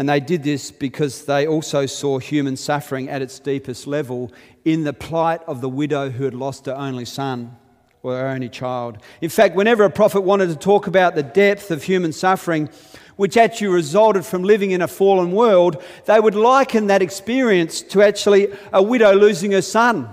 And 0.00 0.08
they 0.08 0.18
did 0.18 0.42
this 0.42 0.70
because 0.70 1.26
they 1.26 1.46
also 1.46 1.84
saw 1.84 2.18
human 2.18 2.56
suffering 2.56 3.10
at 3.10 3.20
its 3.20 3.38
deepest 3.38 3.86
level 3.86 4.32
in 4.64 4.84
the 4.84 4.94
plight 4.94 5.42
of 5.46 5.60
the 5.60 5.68
widow 5.68 6.08
who 6.08 6.24
had 6.24 6.32
lost 6.32 6.64
her 6.64 6.74
only 6.74 7.04
son 7.04 7.54
or 8.02 8.16
her 8.16 8.28
only 8.28 8.48
child. 8.48 8.96
In 9.20 9.28
fact, 9.28 9.54
whenever 9.54 9.84
a 9.84 9.90
prophet 9.90 10.22
wanted 10.22 10.48
to 10.48 10.56
talk 10.56 10.86
about 10.86 11.16
the 11.16 11.22
depth 11.22 11.70
of 11.70 11.82
human 11.82 12.14
suffering, 12.14 12.70
which 13.16 13.36
actually 13.36 13.66
resulted 13.66 14.24
from 14.24 14.42
living 14.42 14.70
in 14.70 14.80
a 14.80 14.88
fallen 14.88 15.32
world, 15.32 15.84
they 16.06 16.18
would 16.18 16.34
liken 16.34 16.86
that 16.86 17.02
experience 17.02 17.82
to 17.82 18.00
actually 18.00 18.48
a 18.72 18.82
widow 18.82 19.12
losing 19.12 19.52
her 19.52 19.60
son. 19.60 20.08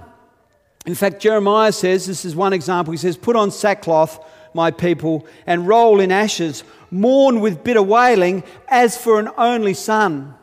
In 0.86 0.96
fact, 0.96 1.22
Jeremiah 1.22 1.72
says 1.72 2.06
this 2.06 2.25
is 2.25 2.36
one 2.36 2.51
example. 2.51 2.91
He 2.91 2.98
says, 2.98 3.15
Put 3.15 3.38
on 3.38 3.51
sackcloth, 3.51 4.20
my 4.53 4.70
people, 4.70 5.25
and 5.46 5.65
roll 5.65 6.01
in 6.01 6.12
ashes, 6.12 6.65
mourn 6.91 7.41
with 7.41 7.63
bitter 7.63 7.82
wailing 7.84 8.44
as 8.67 8.98
for 8.98 9.20
an 9.20 9.29
only 9.38 9.74
son. 9.74 10.34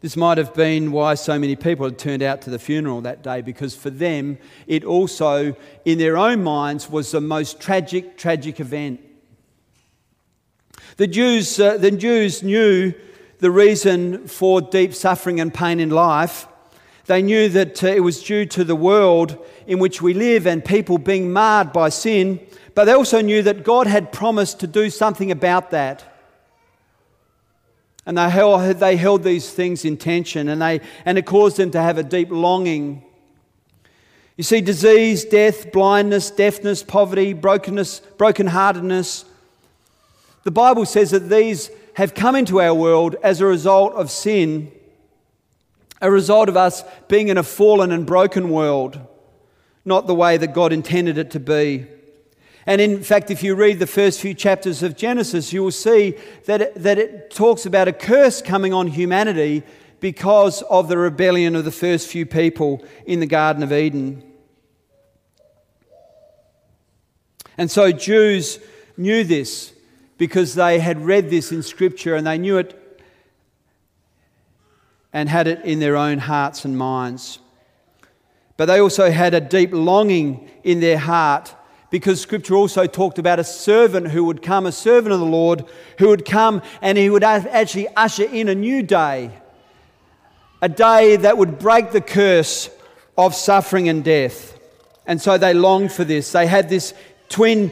This 0.00 0.16
might 0.16 0.36
have 0.36 0.52
been 0.52 0.90
why 0.90 1.14
so 1.14 1.38
many 1.38 1.54
people 1.54 1.86
had 1.86 1.96
turned 1.96 2.24
out 2.24 2.42
to 2.42 2.50
the 2.50 2.58
funeral 2.58 3.02
that 3.02 3.22
day, 3.22 3.40
because 3.40 3.76
for 3.76 3.88
them, 3.88 4.36
it 4.66 4.84
also, 4.84 5.54
in 5.84 5.98
their 5.98 6.16
own 6.16 6.42
minds, 6.42 6.90
was 6.90 7.12
the 7.12 7.20
most 7.20 7.60
tragic, 7.60 8.18
tragic 8.18 8.58
event. 8.58 9.00
The 10.96 11.06
Jews, 11.06 11.58
uh, 11.60 11.78
the 11.78 11.92
Jews 11.92 12.42
knew 12.42 12.94
the 13.38 13.52
reason 13.52 14.26
for 14.26 14.60
deep 14.60 14.92
suffering 14.92 15.40
and 15.40 15.54
pain 15.54 15.78
in 15.78 15.90
life. 15.90 16.48
They 17.06 17.22
knew 17.22 17.48
that 17.50 17.84
uh, 17.84 17.88
it 17.88 18.00
was 18.00 18.22
due 18.22 18.46
to 18.46 18.64
the 18.64 18.76
world 18.76 19.38
in 19.68 19.78
which 19.78 20.02
we 20.02 20.14
live 20.14 20.46
and 20.46 20.64
people 20.64 20.98
being 20.98 21.32
marred 21.32 21.72
by 21.72 21.90
sin, 21.90 22.40
but 22.74 22.84
they 22.84 22.92
also 22.92 23.20
knew 23.20 23.42
that 23.42 23.64
God 23.64 23.86
had 23.86 24.12
promised 24.12 24.60
to 24.60 24.66
do 24.66 24.90
something 24.90 25.30
about 25.30 25.70
that. 25.70 26.04
And 28.04 28.18
they 28.18 28.28
held, 28.30 28.78
they 28.78 28.96
held 28.96 29.22
these 29.22 29.50
things 29.50 29.84
in 29.84 29.96
tension, 29.96 30.48
and, 30.48 30.60
they, 30.60 30.80
and 31.04 31.18
it 31.18 31.26
caused 31.26 31.56
them 31.56 31.70
to 31.72 31.80
have 31.80 31.98
a 31.98 32.02
deep 32.02 32.30
longing. 32.30 33.04
You 34.36 34.44
see, 34.44 34.60
disease, 34.60 35.24
death, 35.24 35.70
blindness, 35.70 36.30
deafness, 36.30 36.82
poverty, 36.82 37.32
brokenness, 37.32 38.00
brokenheartedness. 38.16 39.24
The 40.42 40.50
Bible 40.50 40.86
says 40.86 41.12
that 41.12 41.28
these 41.28 41.70
have 41.94 42.14
come 42.14 42.34
into 42.34 42.60
our 42.60 42.74
world 42.74 43.14
as 43.22 43.40
a 43.40 43.46
result 43.46 43.94
of 43.94 44.10
sin, 44.10 44.72
a 46.00 46.10
result 46.10 46.48
of 46.48 46.56
us 46.56 46.82
being 47.06 47.28
in 47.28 47.38
a 47.38 47.42
fallen 47.42 47.92
and 47.92 48.04
broken 48.04 48.50
world, 48.50 48.98
not 49.84 50.06
the 50.06 50.14
way 50.14 50.36
that 50.38 50.54
God 50.54 50.72
intended 50.72 51.18
it 51.18 51.30
to 51.32 51.40
be. 51.40 51.86
And 52.66 52.80
in 52.80 53.02
fact, 53.02 53.30
if 53.30 53.42
you 53.42 53.54
read 53.54 53.78
the 53.78 53.86
first 53.86 54.20
few 54.20 54.34
chapters 54.34 54.82
of 54.82 54.96
Genesis, 54.96 55.52
you 55.52 55.64
will 55.64 55.72
see 55.72 56.16
that 56.44 56.62
it, 56.62 56.74
that 56.76 56.98
it 56.98 57.30
talks 57.30 57.66
about 57.66 57.88
a 57.88 57.92
curse 57.92 58.40
coming 58.40 58.72
on 58.72 58.86
humanity 58.86 59.64
because 59.98 60.62
of 60.62 60.88
the 60.88 60.98
rebellion 60.98 61.56
of 61.56 61.64
the 61.64 61.72
first 61.72 62.08
few 62.08 62.26
people 62.26 62.84
in 63.06 63.20
the 63.20 63.26
Garden 63.26 63.62
of 63.62 63.72
Eden. 63.72 64.22
And 67.58 67.70
so 67.70 67.92
Jews 67.92 68.58
knew 68.96 69.24
this 69.24 69.72
because 70.18 70.54
they 70.54 70.78
had 70.78 71.04
read 71.04 71.30
this 71.30 71.50
in 71.52 71.62
Scripture 71.62 72.14
and 72.14 72.26
they 72.26 72.38
knew 72.38 72.58
it 72.58 72.78
and 75.12 75.28
had 75.28 75.46
it 75.46 75.64
in 75.64 75.80
their 75.80 75.96
own 75.96 76.18
hearts 76.18 76.64
and 76.64 76.78
minds. 76.78 77.38
But 78.56 78.66
they 78.66 78.80
also 78.80 79.10
had 79.10 79.34
a 79.34 79.40
deep 79.40 79.70
longing 79.72 80.48
in 80.62 80.80
their 80.80 80.98
heart 80.98 81.54
because 81.92 82.22
scripture 82.22 82.56
also 82.56 82.86
talked 82.86 83.18
about 83.18 83.38
a 83.38 83.44
servant 83.44 84.08
who 84.08 84.24
would 84.24 84.40
come, 84.40 84.64
a 84.64 84.72
servant 84.72 85.12
of 85.12 85.20
the 85.20 85.26
Lord, 85.26 85.66
who 85.98 86.08
would 86.08 86.24
come 86.24 86.62
and 86.80 86.96
he 86.96 87.10
would 87.10 87.22
actually 87.22 87.86
usher 87.88 88.24
in 88.24 88.48
a 88.48 88.54
new 88.54 88.82
day, 88.82 89.30
a 90.62 90.70
day 90.70 91.16
that 91.16 91.36
would 91.36 91.58
break 91.58 91.90
the 91.90 92.00
curse 92.00 92.70
of 93.18 93.34
suffering 93.34 93.90
and 93.90 94.02
death. 94.02 94.58
And 95.06 95.20
so 95.20 95.36
they 95.36 95.52
longed 95.52 95.92
for 95.92 96.02
this. 96.02 96.32
They 96.32 96.46
had 96.46 96.70
this 96.70 96.94
twin 97.28 97.70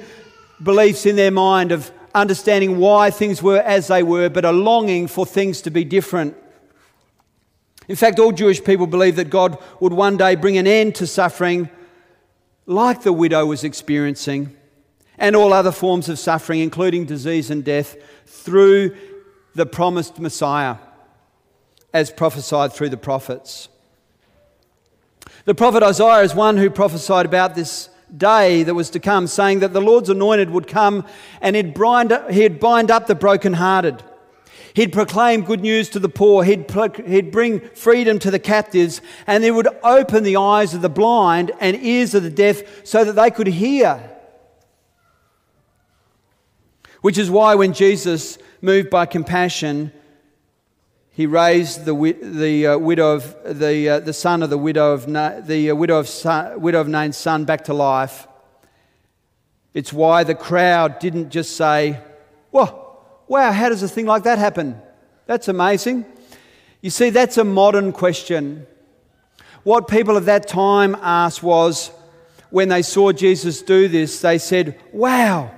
beliefs 0.62 1.06
in 1.06 1.16
their 1.16 1.30
mind 1.30 1.72
of 1.72 1.90
understanding 2.14 2.76
why 2.76 3.10
things 3.10 3.42
were 3.42 3.60
as 3.60 3.86
they 3.86 4.02
were, 4.02 4.28
but 4.28 4.44
a 4.44 4.52
longing 4.52 5.06
for 5.06 5.24
things 5.24 5.62
to 5.62 5.70
be 5.70 5.82
different. 5.82 6.36
In 7.88 7.96
fact, 7.96 8.18
all 8.18 8.32
Jewish 8.32 8.62
people 8.62 8.86
believed 8.86 9.16
that 9.16 9.30
God 9.30 9.56
would 9.80 9.94
one 9.94 10.18
day 10.18 10.34
bring 10.34 10.58
an 10.58 10.66
end 10.66 10.94
to 10.96 11.06
suffering 11.06 11.70
like 12.70 13.02
the 13.02 13.12
widow 13.12 13.44
was 13.44 13.64
experiencing, 13.64 14.56
and 15.18 15.34
all 15.34 15.52
other 15.52 15.72
forms 15.72 16.08
of 16.08 16.20
suffering, 16.20 16.60
including 16.60 17.04
disease 17.04 17.50
and 17.50 17.64
death, 17.64 17.96
through 18.26 18.96
the 19.56 19.66
promised 19.66 20.20
Messiah, 20.20 20.76
as 21.92 22.12
prophesied 22.12 22.72
through 22.72 22.88
the 22.90 22.96
prophets. 22.96 23.68
The 25.46 25.54
prophet 25.54 25.82
Isaiah 25.82 26.22
is 26.22 26.32
one 26.32 26.58
who 26.58 26.70
prophesied 26.70 27.26
about 27.26 27.56
this 27.56 27.88
day 28.16 28.62
that 28.62 28.74
was 28.74 28.88
to 28.90 29.00
come, 29.00 29.26
saying 29.26 29.58
that 29.58 29.72
the 29.72 29.80
Lord's 29.80 30.08
anointed 30.08 30.50
would 30.50 30.68
come 30.68 31.04
and 31.40 31.56
he'd 31.56 31.74
bind, 31.74 32.16
he'd 32.30 32.60
bind 32.60 32.90
up 32.92 33.08
the 33.08 33.16
brokenhearted 33.16 34.00
He'd 34.74 34.92
proclaim 34.92 35.42
good 35.42 35.60
news 35.60 35.88
to 35.90 35.98
the 35.98 36.08
poor. 36.08 36.44
He'd, 36.44 36.70
he'd 37.06 37.32
bring 37.32 37.60
freedom 37.70 38.18
to 38.20 38.30
the 38.30 38.38
captives. 38.38 39.00
And 39.26 39.42
he 39.42 39.50
would 39.50 39.68
open 39.82 40.22
the 40.22 40.36
eyes 40.36 40.74
of 40.74 40.82
the 40.82 40.88
blind 40.88 41.52
and 41.60 41.76
ears 41.76 42.14
of 42.14 42.22
the 42.22 42.30
deaf 42.30 42.86
so 42.86 43.04
that 43.04 43.14
they 43.14 43.30
could 43.30 43.48
hear. 43.48 44.10
Which 47.00 47.18
is 47.18 47.30
why 47.30 47.54
when 47.54 47.72
Jesus, 47.72 48.38
moved 48.60 48.90
by 48.90 49.06
compassion, 49.06 49.92
he 51.12 51.26
raised 51.26 51.84
the, 51.84 51.94
the 52.22 52.66
uh, 52.66 52.78
widow 52.78 53.14
of 53.14 53.36
the, 53.58 53.88
uh, 53.88 54.00
the 54.00 54.12
son 54.12 54.42
of 54.42 54.50
the 54.50 54.58
widow 54.58 54.92
of 54.92 55.06
the 55.46 55.70
uh, 55.70 55.74
widow 55.74 55.98
of 55.98 56.08
son, 56.08 56.60
widow 56.60 56.80
of 56.80 56.88
Nain's 56.88 57.16
son 57.16 57.44
back 57.44 57.64
to 57.64 57.74
life. 57.74 58.26
It's 59.74 59.92
why 59.92 60.24
the 60.24 60.34
crowd 60.34 60.98
didn't 60.98 61.30
just 61.30 61.56
say, 61.56 62.00
"Well, 62.52 62.89
Wow, 63.30 63.52
how 63.52 63.68
does 63.68 63.80
a 63.84 63.86
thing 63.88 64.06
like 64.06 64.24
that 64.24 64.40
happen? 64.40 64.76
That's 65.26 65.46
amazing. 65.46 66.04
You 66.80 66.90
see, 66.90 67.10
that's 67.10 67.36
a 67.36 67.44
modern 67.44 67.92
question. 67.92 68.66
What 69.62 69.86
people 69.86 70.16
of 70.16 70.24
that 70.24 70.48
time 70.48 70.96
asked 70.96 71.40
was, 71.40 71.92
when 72.50 72.70
they 72.70 72.82
saw 72.82 73.12
Jesus 73.12 73.62
do 73.62 73.86
this, 73.86 74.20
they 74.20 74.38
said, 74.38 74.80
Wow, 74.92 75.54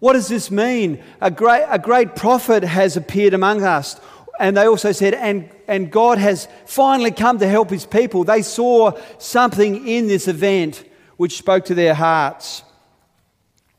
what 0.00 0.14
does 0.14 0.26
this 0.26 0.50
mean? 0.50 1.00
A 1.20 1.30
great, 1.30 1.64
a 1.70 1.78
great 1.78 2.16
prophet 2.16 2.64
has 2.64 2.96
appeared 2.96 3.34
among 3.34 3.62
us. 3.62 4.00
And 4.40 4.56
they 4.56 4.66
also 4.66 4.90
said, 4.90 5.14
and, 5.14 5.48
and 5.68 5.92
God 5.92 6.18
has 6.18 6.48
finally 6.64 7.12
come 7.12 7.38
to 7.38 7.46
help 7.46 7.70
his 7.70 7.86
people. 7.86 8.24
They 8.24 8.42
saw 8.42 8.98
something 9.18 9.86
in 9.86 10.08
this 10.08 10.26
event 10.26 10.84
which 11.18 11.38
spoke 11.38 11.66
to 11.66 11.74
their 11.76 11.94
hearts. 11.94 12.64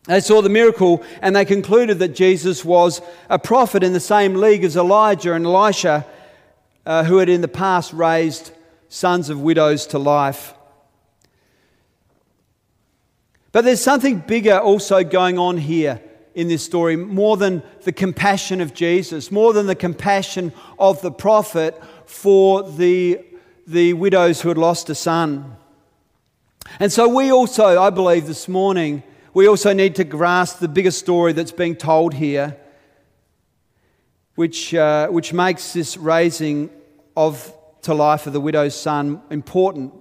They 0.07 0.21
saw 0.21 0.41
the 0.41 0.49
miracle 0.49 1.03
and 1.21 1.35
they 1.35 1.45
concluded 1.45 1.99
that 1.99 2.15
Jesus 2.15 2.63
was 2.63 3.01
a 3.29 3.37
prophet 3.37 3.83
in 3.83 3.93
the 3.93 3.99
same 3.99 4.35
league 4.35 4.63
as 4.63 4.77
Elijah 4.77 5.33
and 5.33 5.45
Elisha, 5.45 6.05
uh, 6.85 7.03
who 7.03 7.17
had 7.17 7.27
in 7.29 7.41
the 7.41 7.47
past 7.47 7.91
raised 7.91 8.51
sons 8.89 9.29
of 9.29 9.41
widows 9.41 9.85
to 9.87 9.99
life. 9.99 10.53
But 13.51 13.65
there's 13.65 13.81
something 13.81 14.19
bigger 14.19 14.57
also 14.57 15.03
going 15.03 15.37
on 15.37 15.57
here 15.57 16.01
in 16.35 16.47
this 16.47 16.63
story, 16.63 16.95
more 16.95 17.35
than 17.35 17.63
the 17.81 17.91
compassion 17.91 18.61
of 18.61 18.73
Jesus, 18.73 19.31
more 19.31 19.53
than 19.53 19.65
the 19.65 19.75
compassion 19.75 20.53
of 20.77 21.01
the 21.01 21.11
prophet 21.11 21.81
for 22.05 22.61
the, 22.63 23.19
the 23.65 23.93
widows 23.93 24.41
who 24.41 24.49
had 24.49 24.57
lost 24.57 24.89
a 24.89 24.95
son. 24.95 25.57
And 26.79 26.93
so 26.93 27.07
we 27.07 27.31
also, 27.31 27.81
I 27.81 27.89
believe, 27.89 28.27
this 28.27 28.47
morning, 28.47 29.01
we 29.37 29.47
also 29.47 29.71
need 29.71 29.93
to 29.93 30.03
grasp 30.03 30.57
the 30.57 30.67
bigger 30.67 30.89
story 30.89 31.31
that's 31.31 31.51
being 31.51 31.75
told 31.75 32.11
here, 32.11 32.57
which, 34.33 34.73
uh, 34.73 35.07
which 35.09 35.31
makes 35.31 35.73
this 35.73 35.95
raising 35.95 36.71
of 37.15 37.53
to 37.83 37.93
life 37.93 38.25
of 38.25 38.33
the 38.33 38.41
widow's 38.41 38.73
son 38.73 39.21
important. 39.29 39.93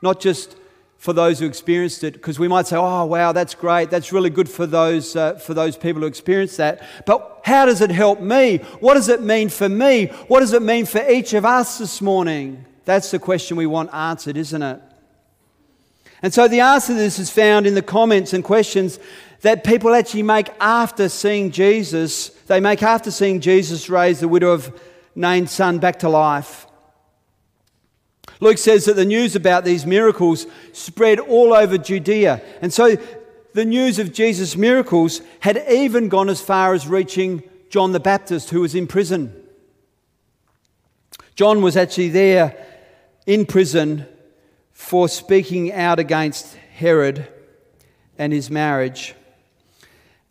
Not 0.00 0.18
just 0.18 0.56
for 0.96 1.12
those 1.12 1.40
who 1.40 1.44
experienced 1.44 2.04
it, 2.04 2.14
because 2.14 2.38
we 2.38 2.48
might 2.48 2.66
say, 2.66 2.78
oh, 2.78 3.04
wow, 3.04 3.32
that's 3.32 3.54
great. 3.54 3.90
That's 3.90 4.14
really 4.14 4.30
good 4.30 4.48
for 4.48 4.64
those, 4.64 5.14
uh, 5.14 5.34
for 5.34 5.52
those 5.52 5.76
people 5.76 6.00
who 6.00 6.08
experienced 6.08 6.56
that. 6.56 6.82
But 7.04 7.42
how 7.44 7.66
does 7.66 7.82
it 7.82 7.90
help 7.90 8.22
me? 8.22 8.60
What 8.80 8.94
does 8.94 9.10
it 9.10 9.20
mean 9.20 9.50
for 9.50 9.68
me? 9.68 10.06
What 10.28 10.40
does 10.40 10.54
it 10.54 10.62
mean 10.62 10.86
for 10.86 11.06
each 11.06 11.34
of 11.34 11.44
us 11.44 11.76
this 11.76 12.00
morning? 12.00 12.64
That's 12.86 13.10
the 13.10 13.18
question 13.18 13.58
we 13.58 13.66
want 13.66 13.92
answered, 13.92 14.38
isn't 14.38 14.62
it? 14.62 14.80
And 16.22 16.32
so 16.32 16.48
the 16.48 16.60
answer 16.60 16.88
to 16.88 16.94
this 16.94 17.18
is 17.18 17.30
found 17.30 17.66
in 17.66 17.74
the 17.74 17.82
comments 17.82 18.32
and 18.32 18.42
questions 18.42 18.98
that 19.42 19.64
people 19.64 19.94
actually 19.94 20.22
make 20.22 20.48
after 20.60 21.08
seeing 21.08 21.50
Jesus. 21.50 22.30
They 22.46 22.60
make 22.60 22.82
after 22.82 23.10
seeing 23.10 23.40
Jesus 23.40 23.90
raise 23.90 24.20
the 24.20 24.28
widow 24.28 24.52
of 24.52 24.72
Nain's 25.14 25.52
son 25.52 25.78
back 25.78 25.98
to 26.00 26.08
life. 26.08 26.66
Luke 28.40 28.58
says 28.58 28.84
that 28.84 28.96
the 28.96 29.04
news 29.04 29.34
about 29.36 29.64
these 29.64 29.86
miracles 29.86 30.46
spread 30.72 31.18
all 31.18 31.54
over 31.54 31.78
Judea. 31.78 32.42
And 32.60 32.72
so 32.72 32.96
the 33.54 33.64
news 33.64 33.98
of 33.98 34.12
Jesus' 34.12 34.56
miracles 34.56 35.22
had 35.40 35.64
even 35.70 36.08
gone 36.08 36.28
as 36.28 36.40
far 36.40 36.74
as 36.74 36.86
reaching 36.86 37.42
John 37.70 37.92
the 37.92 38.00
Baptist, 38.00 38.50
who 38.50 38.60
was 38.60 38.74
in 38.74 38.86
prison. 38.86 39.34
John 41.34 41.62
was 41.62 41.76
actually 41.76 42.08
there 42.08 42.56
in 43.26 43.46
prison 43.46 44.06
for 44.76 45.08
speaking 45.08 45.72
out 45.72 45.98
against 45.98 46.54
Herod 46.54 47.26
and 48.18 48.30
his 48.30 48.50
marriage. 48.50 49.14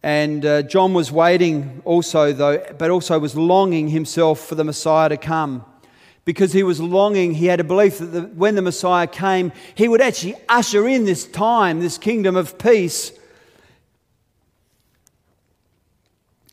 And 0.03 0.45
uh, 0.45 0.62
John 0.62 0.93
was 0.93 1.12
waiting 1.12 1.81
also, 1.84 2.31
though, 2.31 2.63
but 2.77 2.91
also 2.91 3.17
was 3.17 3.36
longing 3.36 3.89
himself 3.89 4.39
for 4.39 4.53
the 4.53 4.63
Messiah 4.63 5.10
to 5.10 5.17
come 5.17 5.65
because 6.25 6.53
he 6.53 6.62
was 6.62 6.79
longing, 6.79 7.34
he 7.34 7.47
had 7.47 7.60
a 7.60 7.63
belief 7.63 7.97
that 7.97 8.05
the, 8.05 8.21
when 8.21 8.53
the 8.53 8.62
Messiah 8.62 9.08
came, 9.08 9.51
he 9.73 9.88
would 9.88 9.99
actually 9.99 10.36
usher 10.47 10.88
in 10.88 11.05
this 11.05 11.25
time, 11.25 11.79
this 11.79 11.97
kingdom 11.97 12.36
of 12.36 12.60
peace. 12.60 13.12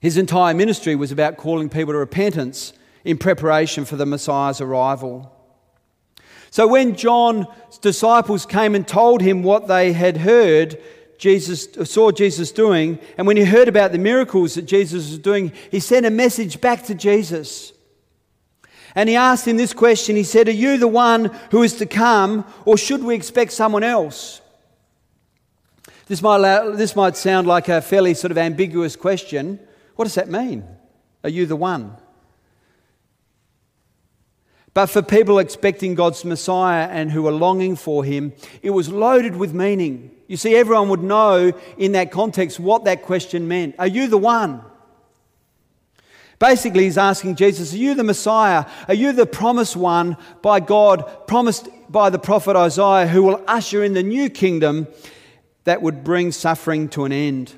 His 0.00 0.16
entire 0.16 0.54
ministry 0.54 0.96
was 0.96 1.12
about 1.12 1.36
calling 1.36 1.68
people 1.68 1.92
to 1.92 1.98
repentance 1.98 2.72
in 3.04 3.18
preparation 3.18 3.84
for 3.84 3.96
the 3.96 4.06
Messiah's 4.06 4.62
arrival. 4.62 5.31
So 6.52 6.66
when 6.66 6.96
John's 6.96 7.46
disciples 7.80 8.44
came 8.44 8.74
and 8.74 8.86
told 8.86 9.22
him 9.22 9.42
what 9.42 9.68
they 9.68 9.94
had 9.94 10.18
heard, 10.18 10.78
Jesus 11.16 11.66
saw 11.90 12.10
Jesus 12.10 12.52
doing, 12.52 12.98
and 13.16 13.26
when 13.26 13.38
he 13.38 13.44
heard 13.44 13.68
about 13.68 13.92
the 13.92 13.98
miracles 13.98 14.56
that 14.56 14.66
Jesus 14.66 15.08
was 15.08 15.18
doing, 15.18 15.52
he 15.70 15.80
sent 15.80 16.04
a 16.04 16.10
message 16.10 16.60
back 16.60 16.84
to 16.84 16.94
Jesus. 16.94 17.72
And 18.94 19.08
he 19.08 19.16
asked 19.16 19.48
him 19.48 19.56
this 19.56 19.72
question. 19.72 20.14
He 20.14 20.24
said, 20.24 20.46
Are 20.46 20.52
you 20.52 20.76
the 20.76 20.88
one 20.88 21.34
who 21.52 21.62
is 21.62 21.76
to 21.76 21.86
come, 21.86 22.44
or 22.66 22.76
should 22.76 23.02
we 23.02 23.14
expect 23.14 23.52
someone 23.52 23.82
else? 23.82 24.42
This 26.06 26.20
might, 26.20 26.72
this 26.76 26.94
might 26.94 27.16
sound 27.16 27.46
like 27.46 27.70
a 27.70 27.80
fairly 27.80 28.12
sort 28.12 28.30
of 28.30 28.36
ambiguous 28.36 28.94
question. 28.94 29.58
What 29.96 30.04
does 30.04 30.16
that 30.16 30.28
mean? 30.28 30.64
Are 31.24 31.30
you 31.30 31.46
the 31.46 31.56
one? 31.56 31.96
But 34.74 34.86
for 34.86 35.02
people 35.02 35.38
expecting 35.38 35.94
God's 35.94 36.24
Messiah 36.24 36.88
and 36.90 37.10
who 37.10 37.26
are 37.26 37.32
longing 37.32 37.76
for 37.76 38.04
him, 38.04 38.32
it 38.62 38.70
was 38.70 38.88
loaded 38.88 39.36
with 39.36 39.52
meaning. 39.52 40.10
You 40.28 40.38
see, 40.38 40.56
everyone 40.56 40.88
would 40.88 41.02
know 41.02 41.52
in 41.76 41.92
that 41.92 42.10
context 42.10 42.58
what 42.58 42.84
that 42.84 43.02
question 43.02 43.48
meant. 43.48 43.74
Are 43.78 43.86
you 43.86 44.06
the 44.06 44.16
one? 44.16 44.62
Basically, 46.38 46.84
he's 46.84 46.98
asking 46.98 47.36
Jesus, 47.36 47.74
Are 47.74 47.76
you 47.76 47.94
the 47.94 48.02
Messiah? 48.02 48.64
Are 48.88 48.94
you 48.94 49.12
the 49.12 49.26
promised 49.26 49.76
one 49.76 50.16
by 50.40 50.58
God, 50.58 51.28
promised 51.28 51.68
by 51.88 52.08
the 52.08 52.18
prophet 52.18 52.56
Isaiah, 52.56 53.06
who 53.06 53.22
will 53.22 53.44
usher 53.46 53.84
in 53.84 53.92
the 53.92 54.02
new 54.02 54.30
kingdom 54.30 54.88
that 55.64 55.82
would 55.82 56.02
bring 56.02 56.32
suffering 56.32 56.88
to 56.88 57.04
an 57.04 57.12
end? 57.12 57.52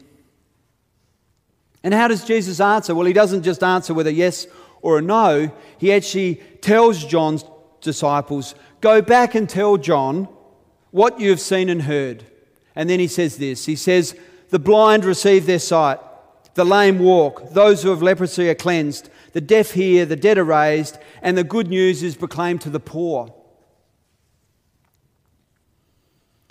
And 1.85 1.95
how 1.95 2.09
does 2.09 2.25
Jesus 2.25 2.61
answer? 2.61 2.95
Well, 2.95 3.07
he 3.07 3.13
doesn't 3.13 3.43
just 3.45 3.63
answer 3.63 3.95
with 3.95 4.07
a 4.07 4.13
yes 4.13 4.47
or 4.85 4.99
a 4.99 5.03
no. 5.03 5.51
He 5.79 5.93
actually 5.93 6.37
tells 6.61 7.05
John's 7.05 7.45
disciples, 7.81 8.55
Go 8.81 9.03
back 9.03 9.35
and 9.35 9.49
tell 9.49 9.77
John 9.77 10.29
what 10.91 11.19
you 11.19 11.31
have 11.31 11.41
seen 11.41 11.69
and 11.69 11.83
heard. 11.83 12.25
And 12.77 12.89
then 12.89 13.01
he 13.01 13.09
says 13.09 13.39
this 13.39 13.67
He 13.67 13.77
says, 13.77 14.15
The 14.51 14.59
blind 14.59 15.05
receive 15.05 15.47
their 15.47 15.59
sight 15.59 15.99
the 16.55 16.65
lame 16.65 17.01
walk, 17.01 17.51
those 17.51 17.83
who 17.83 17.91
have 17.91 18.01
leprosy 18.01 18.49
are 18.49 18.55
cleansed, 18.55 19.11
the 19.33 19.41
deaf 19.41 19.73
hear, 19.73 20.07
the 20.07 20.17
dead 20.17 20.39
are 20.39 20.45
raised, 20.45 20.99
and 21.21 21.37
the 21.37 21.45
good 21.45 21.69
news 21.69 22.03
is 22.03 22.15
proclaimed 22.15 22.61
to 22.61 22.71
the 22.71 22.81
poor. 22.81 23.35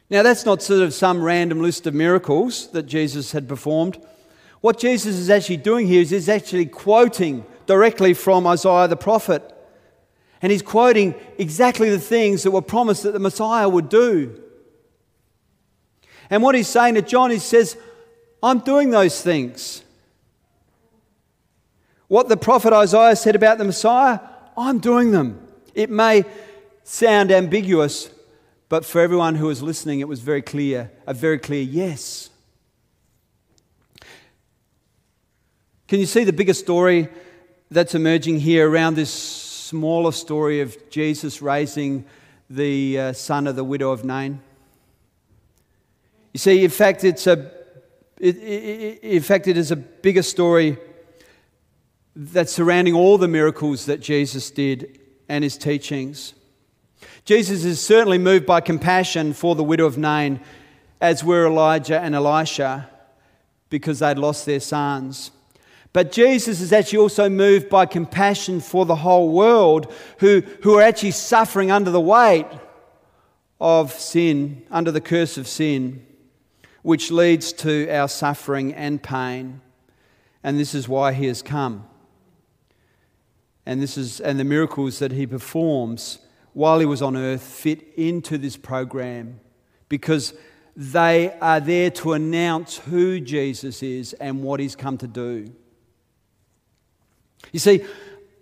Now, 0.10 0.22
that's 0.22 0.46
not 0.46 0.62
sort 0.62 0.82
of 0.82 0.94
some 0.94 1.24
random 1.24 1.62
list 1.62 1.88
of 1.88 1.94
miracles 1.94 2.70
that 2.72 2.84
Jesus 2.84 3.32
had 3.32 3.48
performed. 3.48 3.98
What 4.60 4.78
Jesus 4.78 5.16
is 5.16 5.30
actually 5.30 5.58
doing 5.58 5.88
here 5.88 6.02
is 6.02 6.12
he's 6.12 6.30
actually 6.30 6.66
quoting 6.66 7.46
directly 7.66 8.14
from 8.14 8.46
Isaiah 8.48 8.88
the 8.88 8.96
prophet. 8.96 9.44
And 10.42 10.52
he's 10.52 10.62
quoting 10.62 11.16
exactly 11.38 11.90
the 11.90 12.00
things 12.00 12.44
that 12.44 12.52
were 12.52 12.62
promised 12.62 13.04
that 13.04 13.14
the 13.14 13.20
Messiah 13.20 13.70
would 13.70 13.90
do. 13.90 14.42
And 16.30 16.44
what 16.44 16.56
he's 16.56 16.68
saying 16.68 16.96
to 16.96 17.02
John, 17.02 17.32
he 17.32 17.40
says, 17.40 17.78
I'm 18.42 18.60
doing 18.60 18.90
those 18.90 19.22
things. 19.22 19.84
What 22.08 22.28
the 22.28 22.38
prophet 22.38 22.74
Isaiah 22.74 23.16
said 23.16 23.36
about 23.36 23.58
the 23.58 23.64
Messiah, 23.64 24.20
I'm 24.58 24.80
doing 24.80 25.12
them. 25.12 25.48
It 25.74 25.90
may 25.90 26.26
sound 26.84 27.32
ambiguous, 27.32 28.10
but 28.70 28.86
for 28.86 29.00
everyone 29.00 29.36
who 29.36 29.48
was 29.48 29.64
listening, 29.64 30.00
it 30.00 30.08
was 30.08 30.20
very 30.20 30.42
clear 30.42 30.92
a 31.08 31.14
very 31.14 31.40
clear 31.40 31.64
yes. 31.64 32.30
Can 35.88 36.00
you 36.00 36.06
see 36.06 36.24
the 36.24 36.34
bigger 36.34 36.54
story 36.54 37.08
that's 37.74 37.96
emerging 37.96 38.40
here 38.40 38.70
around 38.70 38.96
this 38.96 39.12
smaller 39.12 40.12
story 40.12 40.62
of 40.62 40.78
Jesus 40.90 41.42
raising 41.42 42.06
the 42.50 43.00
uh, 43.00 43.14
son 43.14 43.48
of 43.48 43.56
the 43.56 43.64
widow 43.64 43.92
of 43.92 44.06
Nain? 44.06 44.42
You 46.34 46.38
see, 46.38 46.64
in 46.64 46.70
fact, 46.70 47.04
it's 47.04 47.26
a, 47.26 47.52
it, 48.20 48.38
it, 48.38 49.00
in 49.04 49.22
fact, 49.24 49.48
it 49.48 49.58
is 49.58 49.72
a 49.72 49.76
bigger 49.76 50.22
story 50.22 50.78
that's 52.16 52.52
surrounding 52.52 52.94
all 52.94 53.18
the 53.18 53.28
miracles 53.28 53.88
that 53.88 54.00
Jesus 54.00 54.52
did 54.52 55.00
and 55.28 55.44
his 55.44 55.58
teachings. 55.58 56.36
Jesus 57.26 57.66
is 57.66 57.82
certainly 57.82 58.20
moved 58.20 58.46
by 58.46 58.62
compassion 58.62 59.34
for 59.34 59.56
the 59.56 59.64
widow 59.64 59.86
of 59.86 59.98
Nain, 59.98 60.40
as 61.02 61.24
were 61.24 61.48
Elijah 61.48 62.00
and 62.00 62.14
Elisha, 62.14 62.90
because 63.70 64.00
they'd 64.00 64.20
lost 64.20 64.46
their 64.46 64.60
sons. 64.60 65.32
But 65.94 66.12
Jesus 66.12 66.60
is 66.60 66.74
actually 66.74 66.98
also 66.98 67.30
moved 67.30 67.70
by 67.70 67.86
compassion 67.86 68.60
for 68.60 68.86
the 68.86 68.96
whole 68.96 69.32
world 69.32 69.94
who, 70.18 70.42
who 70.64 70.80
are 70.80 70.82
actually 70.82 71.12
suffering 71.12 71.70
under 71.70 71.92
the 71.92 72.02
weight 72.02 72.48
of 73.62 73.94
sin, 73.94 74.64
under 74.72 74.92
the 74.92 75.00
curse 75.00 75.38
of 75.38 75.48
sin, 75.48 76.06
which 76.82 77.12
leads 77.12 77.54
to 77.54 77.88
our 77.90 78.10
suffering 78.10 78.74
and 78.74 79.04
pain. 79.04 79.62
And 80.44 80.60
this 80.60 80.74
is 80.74 80.90
why 80.90 81.14
he 81.14 81.28
has 81.28 81.44
come. 81.44 81.88
And, 83.66 83.82
this 83.82 83.98
is, 83.98 84.20
and 84.20 84.40
the 84.40 84.44
miracles 84.44 85.00
that 85.00 85.12
he 85.12 85.28
performs 85.28 86.20
while 86.54 86.80
he 86.80 86.86
was 86.86 87.02
on 87.02 87.16
earth 87.16 87.44
fit 87.44 87.94
into 87.96 88.38
this 88.38 88.58
program 88.58 89.40
because 89.90 90.34
they 90.76 91.32
are 91.40 91.60
there 91.60 91.92
to 91.92 92.14
announce 92.14 92.78
who 92.78 93.20
Jesus 93.20 93.84
is 93.84 94.14
and 94.14 94.44
what 94.44 94.60
he's 94.60 94.76
come 94.76 94.98
to 94.98 95.08
do. 95.08 95.54
You 97.52 97.60
see, 97.60 97.84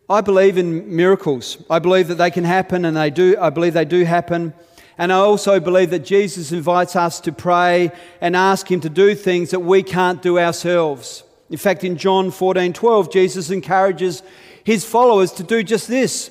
I 0.10 0.22
believe 0.22 0.58
in 0.58 0.96
miracles. 0.96 1.58
I 1.70 1.80
believe 1.80 2.08
that 2.10 2.16
they 2.16 2.32
can 2.32 2.44
happen 2.44 2.86
and 2.86 2.96
they 2.98 3.10
do. 3.10 3.38
I 3.40 3.50
believe 3.50 3.74
they 3.74 3.86
do 3.86 4.04
happen. 4.04 4.54
And 4.98 5.12
I 5.12 5.18
also 5.18 5.60
believe 5.60 5.90
that 5.92 6.06
Jesus 6.06 6.52
invites 6.52 6.96
us 6.96 7.20
to 7.22 7.32
pray 7.32 7.92
and 8.20 8.36
ask 8.36 8.70
him 8.70 8.82
to 8.82 8.90
do 8.90 9.16
things 9.16 9.52
that 9.52 9.62
we 9.62 9.84
can't 9.84 10.22
do 10.22 10.38
ourselves. 10.38 11.24
In 11.50 11.58
fact, 11.58 11.84
in 11.84 11.98
John 11.98 12.32
14 12.32 12.74
12, 12.74 13.12
Jesus 13.12 13.50
encourages 13.50 14.22
his 14.64 14.86
followers 14.86 15.32
to 15.34 15.44
do 15.44 15.64
just 15.64 15.88
this. 15.88 16.30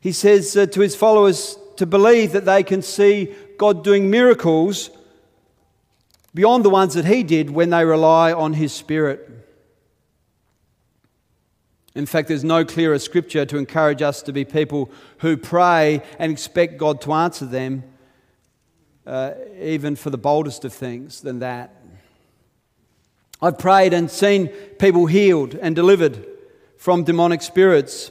He 0.00 0.12
says 0.12 0.56
uh, 0.56 0.66
to 0.66 0.80
his 0.80 0.96
followers 0.96 1.58
to 1.76 1.86
believe 1.86 2.32
that 2.32 2.44
they 2.44 2.62
can 2.62 2.82
see 2.82 3.34
God 3.58 3.84
doing 3.84 4.10
miracles 4.10 4.90
beyond 6.34 6.64
the 6.64 6.70
ones 6.70 6.94
that 6.94 7.04
he 7.04 7.22
did 7.22 7.50
when 7.50 7.70
they 7.70 7.84
rely 7.84 8.32
on 8.32 8.54
his 8.54 8.72
Spirit. 8.72 9.29
In 11.94 12.06
fact, 12.06 12.28
there's 12.28 12.44
no 12.44 12.64
clearer 12.64 12.98
scripture 12.98 13.44
to 13.46 13.56
encourage 13.56 14.00
us 14.00 14.22
to 14.22 14.32
be 14.32 14.44
people 14.44 14.90
who 15.18 15.36
pray 15.36 16.02
and 16.18 16.30
expect 16.30 16.78
God 16.78 17.00
to 17.02 17.12
answer 17.12 17.46
them, 17.46 17.82
uh, 19.06 19.32
even 19.58 19.96
for 19.96 20.10
the 20.10 20.18
boldest 20.18 20.64
of 20.64 20.72
things, 20.72 21.20
than 21.20 21.40
that. 21.40 21.74
I've 23.42 23.58
prayed 23.58 23.92
and 23.92 24.10
seen 24.10 24.48
people 24.78 25.06
healed 25.06 25.54
and 25.54 25.74
delivered 25.74 26.24
from 26.76 27.04
demonic 27.04 27.42
spirits. 27.42 28.10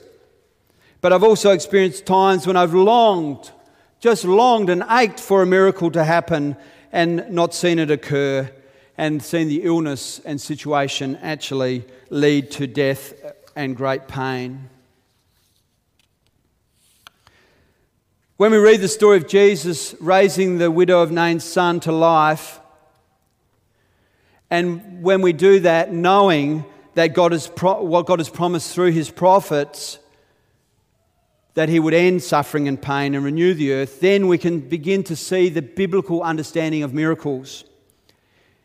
But 1.02 1.14
I've 1.14 1.24
also 1.24 1.52
experienced 1.52 2.06
times 2.06 2.46
when 2.46 2.58
I've 2.58 2.74
longed, 2.74 3.52
just 4.00 4.26
longed 4.26 4.70
and 4.70 4.84
ached 4.90 5.20
for 5.20 5.42
a 5.42 5.46
miracle 5.46 5.90
to 5.92 6.04
happen 6.04 6.58
and 6.92 7.30
not 7.30 7.54
seen 7.54 7.80
it 7.80 7.92
occur 7.92 8.52
and 8.98 9.24
seen 9.24 9.48
the 9.48 9.64
illness 9.64 10.20
and 10.26 10.42
situation 10.42 11.18
actually 11.22 11.86
lead 12.10 12.52
to 12.52 12.68
death 12.68 13.14
and 13.60 13.76
great 13.76 14.08
pain. 14.08 14.70
When 18.38 18.54
we 18.54 18.58
read 18.58 18.80
the 18.80 18.88
story 18.88 19.18
of 19.18 19.28
Jesus 19.28 19.94
raising 20.00 20.60
the 20.60 20.72
widow 20.72 21.02
of 21.02 21.12
Nain's 21.12 21.44
son 21.44 21.82
to 21.82 21.92
life, 21.92 22.62
and 24.50 25.04
when 25.04 25.22
we 25.22 25.34
do 25.34 25.60
that 25.60 25.92
knowing 25.92 26.64
that 26.94 27.08
God 27.08 27.34
has 27.34 27.50
pro- 27.50 27.84
what 27.84 28.06
God 28.06 28.20
has 28.20 28.30
promised 28.30 28.74
through 28.74 28.92
his 28.92 29.12
prophets 29.12 30.00
that 31.56 31.68
he 31.68 31.82
would 31.82 31.94
end 31.94 32.24
suffering 32.24 32.70
and 32.70 32.82
pain 32.82 33.14
and 33.14 33.26
renew 33.26 33.54
the 33.54 33.74
earth, 33.74 34.00
then 34.00 34.30
we 34.30 34.38
can 34.38 34.62
begin 34.62 35.04
to 35.04 35.18
see 35.18 35.50
the 35.50 35.62
biblical 35.62 36.24
understanding 36.24 36.84
of 36.84 36.94
miracles. 36.94 37.66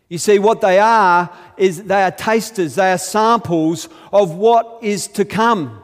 You 0.08 0.18
see, 0.18 0.38
what 0.38 0.60
they 0.60 0.78
are 0.78 1.30
is 1.56 1.84
they 1.84 2.02
are 2.02 2.10
tasters, 2.10 2.74
they 2.74 2.92
are 2.92 2.98
samples 2.98 3.88
of 4.12 4.34
what 4.34 4.78
is 4.82 5.08
to 5.08 5.24
come. 5.24 5.82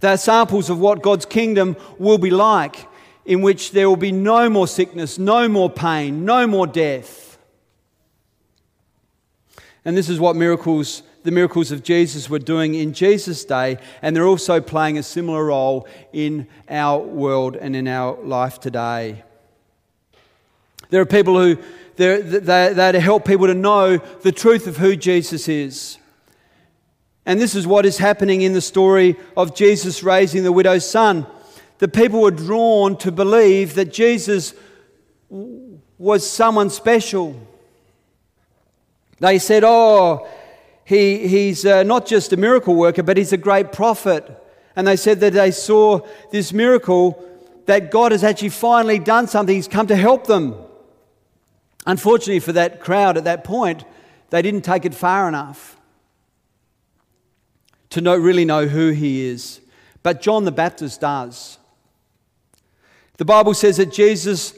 They 0.00 0.08
are 0.08 0.16
samples 0.16 0.70
of 0.70 0.78
what 0.78 1.02
God's 1.02 1.26
kingdom 1.26 1.76
will 1.98 2.18
be 2.18 2.30
like, 2.30 2.86
in 3.24 3.42
which 3.42 3.72
there 3.72 3.88
will 3.88 3.96
be 3.96 4.12
no 4.12 4.48
more 4.48 4.68
sickness, 4.68 5.18
no 5.18 5.48
more 5.48 5.68
pain, 5.68 6.24
no 6.24 6.46
more 6.46 6.66
death. 6.66 7.38
And 9.84 9.96
this 9.96 10.08
is 10.08 10.20
what 10.20 10.36
miracles 10.36 11.02
the 11.24 11.32
miracles 11.32 11.72
of 11.72 11.82
Jesus 11.82 12.30
were 12.30 12.38
doing 12.38 12.74
in 12.74 12.92
Jesus' 12.94 13.44
day, 13.44 13.78
and 14.00 14.16
they're 14.16 14.26
also 14.26 14.60
playing 14.60 14.96
a 14.96 15.02
similar 15.02 15.46
role 15.46 15.86
in 16.12 16.46
our 16.70 17.00
world 17.00 17.56
and 17.56 17.76
in 17.76 17.86
our 17.86 18.16
life 18.22 18.60
today. 18.60 19.24
There 20.90 21.00
are 21.00 21.06
people 21.06 21.38
who 21.38 21.58
they're, 21.96 22.22
they're, 22.22 22.74
they're 22.74 22.92
to 22.92 23.00
help 23.00 23.24
people 23.24 23.48
to 23.48 23.54
know 23.54 23.96
the 23.96 24.32
truth 24.32 24.66
of 24.66 24.76
who 24.76 24.94
Jesus 24.96 25.48
is. 25.48 25.98
And 27.26 27.40
this 27.40 27.54
is 27.54 27.66
what 27.66 27.84
is 27.84 27.98
happening 27.98 28.42
in 28.42 28.52
the 28.52 28.60
story 28.60 29.16
of 29.36 29.54
Jesus 29.54 30.02
raising 30.02 30.44
the 30.44 30.52
widow's 30.52 30.88
son. 30.88 31.26
The 31.78 31.88
people 31.88 32.22
were 32.22 32.30
drawn 32.30 32.96
to 32.98 33.12
believe 33.12 33.74
that 33.74 33.92
Jesus 33.92 34.54
was 35.98 36.28
someone 36.28 36.70
special. 36.70 37.36
They 39.18 39.38
said, 39.38 39.64
Oh, 39.64 40.26
he, 40.84 41.28
he's 41.28 41.66
uh, 41.66 41.82
not 41.82 42.06
just 42.06 42.32
a 42.32 42.36
miracle 42.36 42.74
worker, 42.74 43.02
but 43.02 43.16
he's 43.16 43.32
a 43.32 43.36
great 43.36 43.72
prophet. 43.72 44.24
And 44.74 44.86
they 44.86 44.96
said 44.96 45.20
that 45.20 45.32
they 45.32 45.50
saw 45.50 46.06
this 46.30 46.52
miracle 46.52 47.22
that 47.66 47.90
God 47.90 48.12
has 48.12 48.24
actually 48.24 48.50
finally 48.50 48.98
done 49.00 49.26
something. 49.26 49.54
He's 49.54 49.68
come 49.68 49.88
to 49.88 49.96
help 49.96 50.26
them. 50.26 50.54
Unfortunately 51.88 52.38
for 52.38 52.52
that 52.52 52.80
crowd 52.80 53.16
at 53.16 53.24
that 53.24 53.44
point, 53.44 53.82
they 54.28 54.42
didn't 54.42 54.60
take 54.60 54.84
it 54.84 54.94
far 54.94 55.26
enough 55.26 55.78
to 57.88 58.02
know, 58.02 58.14
really 58.14 58.44
know 58.44 58.66
who 58.66 58.90
he 58.90 59.24
is. 59.24 59.62
But 60.02 60.20
John 60.20 60.44
the 60.44 60.52
Baptist 60.52 61.00
does. 61.00 61.58
The 63.16 63.24
Bible 63.24 63.54
says 63.54 63.78
that 63.78 63.90
Jesus 63.90 64.52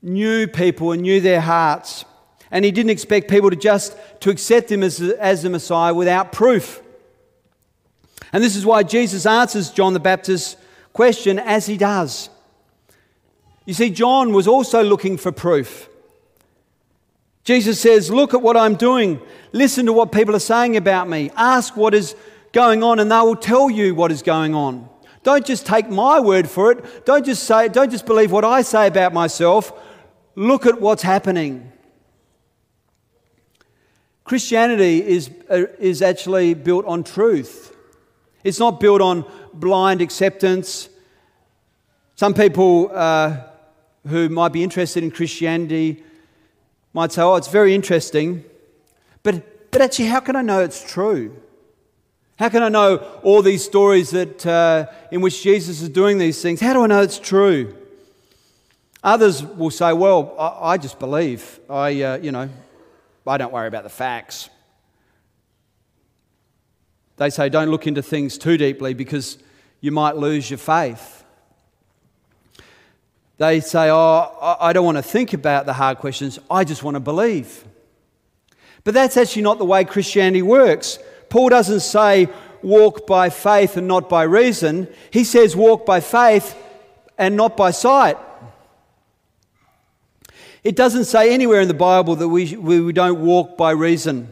knew 0.00 0.46
people 0.46 0.92
and 0.92 1.02
knew 1.02 1.20
their 1.20 1.42
hearts. 1.42 2.06
And 2.50 2.64
he 2.64 2.70
didn't 2.70 2.90
expect 2.90 3.30
people 3.30 3.50
to 3.50 3.56
just 3.56 3.94
to 4.20 4.30
accept 4.30 4.72
him 4.72 4.82
as, 4.82 4.98
as 4.98 5.42
the 5.42 5.50
Messiah 5.50 5.92
without 5.92 6.32
proof. 6.32 6.80
And 8.32 8.42
this 8.42 8.56
is 8.56 8.64
why 8.64 8.82
Jesus 8.82 9.26
answers 9.26 9.70
John 9.70 9.92
the 9.92 10.00
Baptist's 10.00 10.56
question 10.94 11.38
as 11.38 11.66
he 11.66 11.76
does. 11.76 12.30
You 13.66 13.74
see, 13.74 13.90
John 13.90 14.32
was 14.32 14.48
also 14.48 14.82
looking 14.82 15.18
for 15.18 15.32
proof. 15.32 15.90
Jesus 17.44 17.80
says, 17.80 18.10
Look 18.10 18.34
at 18.34 18.42
what 18.42 18.56
I'm 18.56 18.76
doing. 18.76 19.20
Listen 19.52 19.86
to 19.86 19.92
what 19.92 20.12
people 20.12 20.36
are 20.36 20.40
saying 20.40 20.76
about 20.76 21.08
me. 21.08 21.30
Ask 21.36 21.76
what 21.76 21.94
is 21.94 22.14
going 22.52 22.82
on, 22.82 23.00
and 23.00 23.10
they 23.10 23.18
will 23.18 23.36
tell 23.36 23.70
you 23.70 23.94
what 23.94 24.12
is 24.12 24.22
going 24.22 24.54
on. 24.54 24.88
Don't 25.22 25.44
just 25.44 25.66
take 25.66 25.88
my 25.88 26.20
word 26.20 26.48
for 26.48 26.72
it. 26.72 27.04
Don't 27.04 27.24
just 27.24 27.44
say, 27.44 27.68
don't 27.68 27.90
just 27.90 28.06
believe 28.06 28.32
what 28.32 28.44
I 28.44 28.62
say 28.62 28.88
about 28.88 29.12
myself. 29.12 29.72
Look 30.34 30.66
at 30.66 30.80
what's 30.80 31.02
happening. 31.02 31.72
Christianity 34.24 35.04
is, 35.04 35.30
uh, 35.50 35.64
is 35.78 36.00
actually 36.02 36.54
built 36.54 36.86
on 36.86 37.04
truth. 37.04 37.76
It's 38.44 38.58
not 38.58 38.80
built 38.80 39.00
on 39.00 39.24
blind 39.52 40.00
acceptance. 40.00 40.88
Some 42.16 42.34
people 42.34 42.90
uh, 42.92 43.42
who 44.06 44.28
might 44.28 44.52
be 44.52 44.62
interested 44.62 45.04
in 45.04 45.10
Christianity 45.10 46.02
might 46.92 47.12
say, 47.12 47.22
oh, 47.22 47.36
it's 47.36 47.48
very 47.48 47.74
interesting, 47.74 48.44
but, 49.22 49.70
but 49.70 49.80
actually, 49.80 50.06
how 50.06 50.20
can 50.20 50.36
I 50.36 50.42
know 50.42 50.60
it's 50.60 50.82
true? 50.82 51.34
How 52.38 52.48
can 52.48 52.62
I 52.62 52.68
know 52.68 52.96
all 53.22 53.42
these 53.42 53.64
stories 53.64 54.10
that, 54.10 54.44
uh, 54.44 54.86
in 55.10 55.20
which 55.20 55.42
Jesus 55.42 55.80
is 55.80 55.88
doing 55.88 56.18
these 56.18 56.42
things? 56.42 56.60
How 56.60 56.72
do 56.72 56.82
I 56.82 56.86
know 56.86 57.00
it's 57.02 57.18
true? 57.18 57.76
Others 59.04 59.44
will 59.44 59.70
say, 59.70 59.92
well, 59.92 60.34
I, 60.38 60.72
I 60.72 60.76
just 60.76 60.98
believe. 60.98 61.60
I, 61.68 62.02
uh, 62.02 62.16
you 62.18 62.32
know, 62.32 62.48
I 63.26 63.36
don't 63.36 63.52
worry 63.52 63.68
about 63.68 63.84
the 63.84 63.90
facts. 63.90 64.48
They 67.16 67.30
say, 67.30 67.48
don't 67.48 67.70
look 67.70 67.86
into 67.86 68.02
things 68.02 68.38
too 68.38 68.56
deeply 68.56 68.94
because 68.94 69.38
you 69.80 69.92
might 69.92 70.16
lose 70.16 70.50
your 70.50 70.58
faith. 70.58 71.21
They 73.38 73.60
say, 73.60 73.90
oh, 73.90 74.56
I 74.60 74.72
don't 74.72 74.84
want 74.84 74.98
to 74.98 75.02
think 75.02 75.32
about 75.32 75.66
the 75.66 75.72
hard 75.72 75.98
questions, 75.98 76.38
I 76.50 76.64
just 76.64 76.82
want 76.82 76.94
to 76.94 77.00
believe. 77.00 77.64
But 78.84 78.94
that's 78.94 79.16
actually 79.16 79.42
not 79.42 79.58
the 79.58 79.64
way 79.64 79.84
Christianity 79.84 80.42
works. 80.42 80.98
Paul 81.28 81.48
doesn't 81.48 81.80
say 81.80 82.28
walk 82.62 83.06
by 83.06 83.30
faith 83.30 83.76
and 83.76 83.88
not 83.88 84.08
by 84.08 84.22
reason, 84.22 84.88
he 85.10 85.24
says 85.24 85.56
walk 85.56 85.86
by 85.86 86.00
faith 86.00 86.56
and 87.18 87.36
not 87.36 87.56
by 87.56 87.70
sight. 87.70 88.16
It 90.64 90.76
doesn't 90.76 91.06
say 91.06 91.34
anywhere 91.34 91.60
in 91.60 91.68
the 91.68 91.74
Bible 91.74 92.14
that 92.16 92.28
we, 92.28 92.56
we 92.56 92.92
don't 92.92 93.20
walk 93.20 93.56
by 93.56 93.72
reason. 93.72 94.28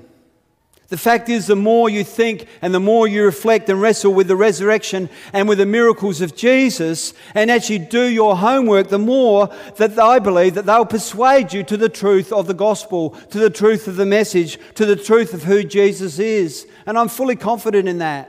The 0.91 0.99
fact 0.99 1.29
is, 1.29 1.47
the 1.47 1.55
more 1.55 1.89
you 1.89 2.03
think 2.03 2.49
and 2.61 2.75
the 2.75 2.81
more 2.81 3.07
you 3.07 3.25
reflect 3.25 3.69
and 3.69 3.81
wrestle 3.81 4.13
with 4.13 4.27
the 4.27 4.35
resurrection 4.35 5.09
and 5.33 5.49
with 5.49 5.59
the 5.59 5.67
miracles 5.67 6.21
of 6.21 6.35
Jesus 6.35 7.15
and 7.33 7.49
actually 7.49 7.79
do 7.79 8.03
your 8.03 8.37
homework, 8.37 8.89
the 8.89 8.99
more 8.99 9.49
that 9.77 9.97
I 10.01 10.19
believe 10.19 10.55
that 10.55 10.67
they'll 10.67 10.85
persuade 10.85 11.53
you 11.53 11.63
to 11.63 11.77
the 11.77 11.89
truth 11.89 12.33
of 12.33 12.49
the 12.49 12.55
gospel, 12.55 13.11
to 13.31 13.39
the 13.39 13.51
truth 13.51 13.87
of 13.87 13.95
the 13.95 14.05
message, 14.05 14.59
to 14.75 14.85
the 14.85 14.97
truth 14.97 15.33
of 15.33 15.45
who 15.45 15.63
Jesus 15.63 16.19
is. 16.19 16.67
And 16.87 16.99
I'm 16.99 17.09
fully 17.09 17.37
confident 17.37 17.89
in 17.89 17.99
that. 17.99 18.29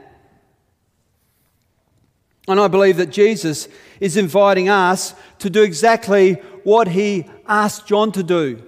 And 2.46 2.60
I 2.60 2.68
believe 2.68 2.96
that 2.98 3.10
Jesus 3.10 3.66
is 3.98 4.16
inviting 4.16 4.68
us 4.68 5.14
to 5.40 5.50
do 5.50 5.64
exactly 5.64 6.34
what 6.62 6.86
he 6.86 7.28
asked 7.48 7.88
John 7.88 8.12
to 8.12 8.22
do. 8.22 8.62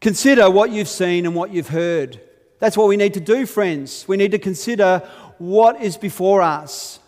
Consider 0.00 0.50
what 0.50 0.70
you've 0.70 0.88
seen 0.88 1.26
and 1.26 1.34
what 1.34 1.52
you've 1.52 1.68
heard. 1.68 2.20
That's 2.58 2.76
what 2.76 2.88
we 2.88 2.96
need 2.96 3.14
to 3.14 3.20
do, 3.20 3.46
friends. 3.46 4.06
We 4.08 4.16
need 4.16 4.32
to 4.32 4.38
consider 4.38 4.98
what 5.38 5.80
is 5.80 5.96
before 5.96 6.42
us. 6.42 6.98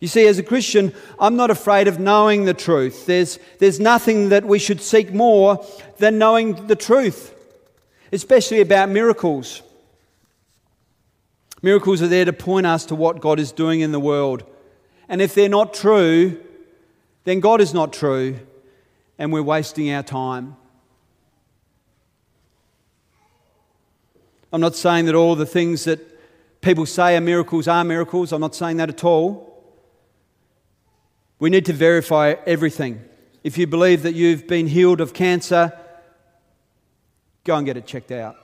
You 0.00 0.08
see, 0.08 0.26
as 0.26 0.38
a 0.38 0.42
Christian, 0.42 0.94
I'm 1.18 1.36
not 1.36 1.50
afraid 1.50 1.86
of 1.86 2.00
knowing 2.00 2.46
the 2.46 2.54
truth. 2.54 3.04
There's, 3.04 3.38
there's 3.58 3.78
nothing 3.78 4.30
that 4.30 4.46
we 4.46 4.58
should 4.58 4.80
seek 4.80 5.12
more 5.12 5.64
than 5.98 6.16
knowing 6.16 6.66
the 6.66 6.76
truth, 6.76 7.34
especially 8.10 8.62
about 8.62 8.88
miracles. 8.88 9.62
Miracles 11.60 12.00
are 12.00 12.08
there 12.08 12.24
to 12.24 12.32
point 12.32 12.66
us 12.66 12.86
to 12.86 12.94
what 12.94 13.20
God 13.20 13.38
is 13.38 13.52
doing 13.52 13.80
in 13.80 13.92
the 13.92 14.00
world. 14.00 14.44
And 15.06 15.20
if 15.20 15.34
they're 15.34 15.50
not 15.50 15.74
true, 15.74 16.40
then 17.24 17.40
God 17.40 17.60
is 17.60 17.74
not 17.74 17.92
true, 17.92 18.38
and 19.18 19.30
we're 19.30 19.42
wasting 19.42 19.92
our 19.92 20.02
time. 20.02 20.56
I'm 24.52 24.60
not 24.60 24.74
saying 24.74 25.06
that 25.06 25.14
all 25.14 25.36
the 25.36 25.46
things 25.46 25.84
that 25.84 26.00
people 26.60 26.86
say 26.86 27.16
are 27.16 27.20
miracles 27.20 27.68
are 27.68 27.84
miracles. 27.84 28.32
I'm 28.32 28.40
not 28.40 28.54
saying 28.54 28.78
that 28.78 28.88
at 28.88 29.04
all. 29.04 29.46
We 31.38 31.50
need 31.50 31.66
to 31.66 31.72
verify 31.72 32.34
everything. 32.46 33.02
If 33.42 33.56
you 33.56 33.66
believe 33.66 34.02
that 34.02 34.14
you've 34.14 34.46
been 34.46 34.66
healed 34.66 35.00
of 35.00 35.14
cancer, 35.14 35.72
go 37.44 37.56
and 37.56 37.64
get 37.64 37.76
it 37.76 37.86
checked 37.86 38.12
out. 38.12 38.36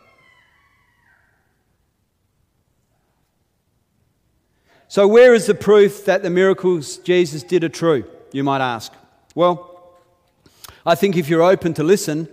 So, 4.89 5.07
where 5.07 5.35
is 5.35 5.47
the 5.47 5.55
proof 5.55 6.05
that 6.05 6.23
the 6.23 6.31
miracles 6.31 6.99
Jesus 6.99 7.43
did 7.43 7.65
are 7.65 7.69
true, 7.69 8.05
you 8.33 8.45
might 8.45 8.61
ask? 8.61 8.93
Well, 9.35 9.93
I 10.87 10.95
think 10.95 11.17
if 11.17 11.29
you're 11.29 11.43
open 11.43 11.75
to 11.75 11.83
listen 11.83 12.29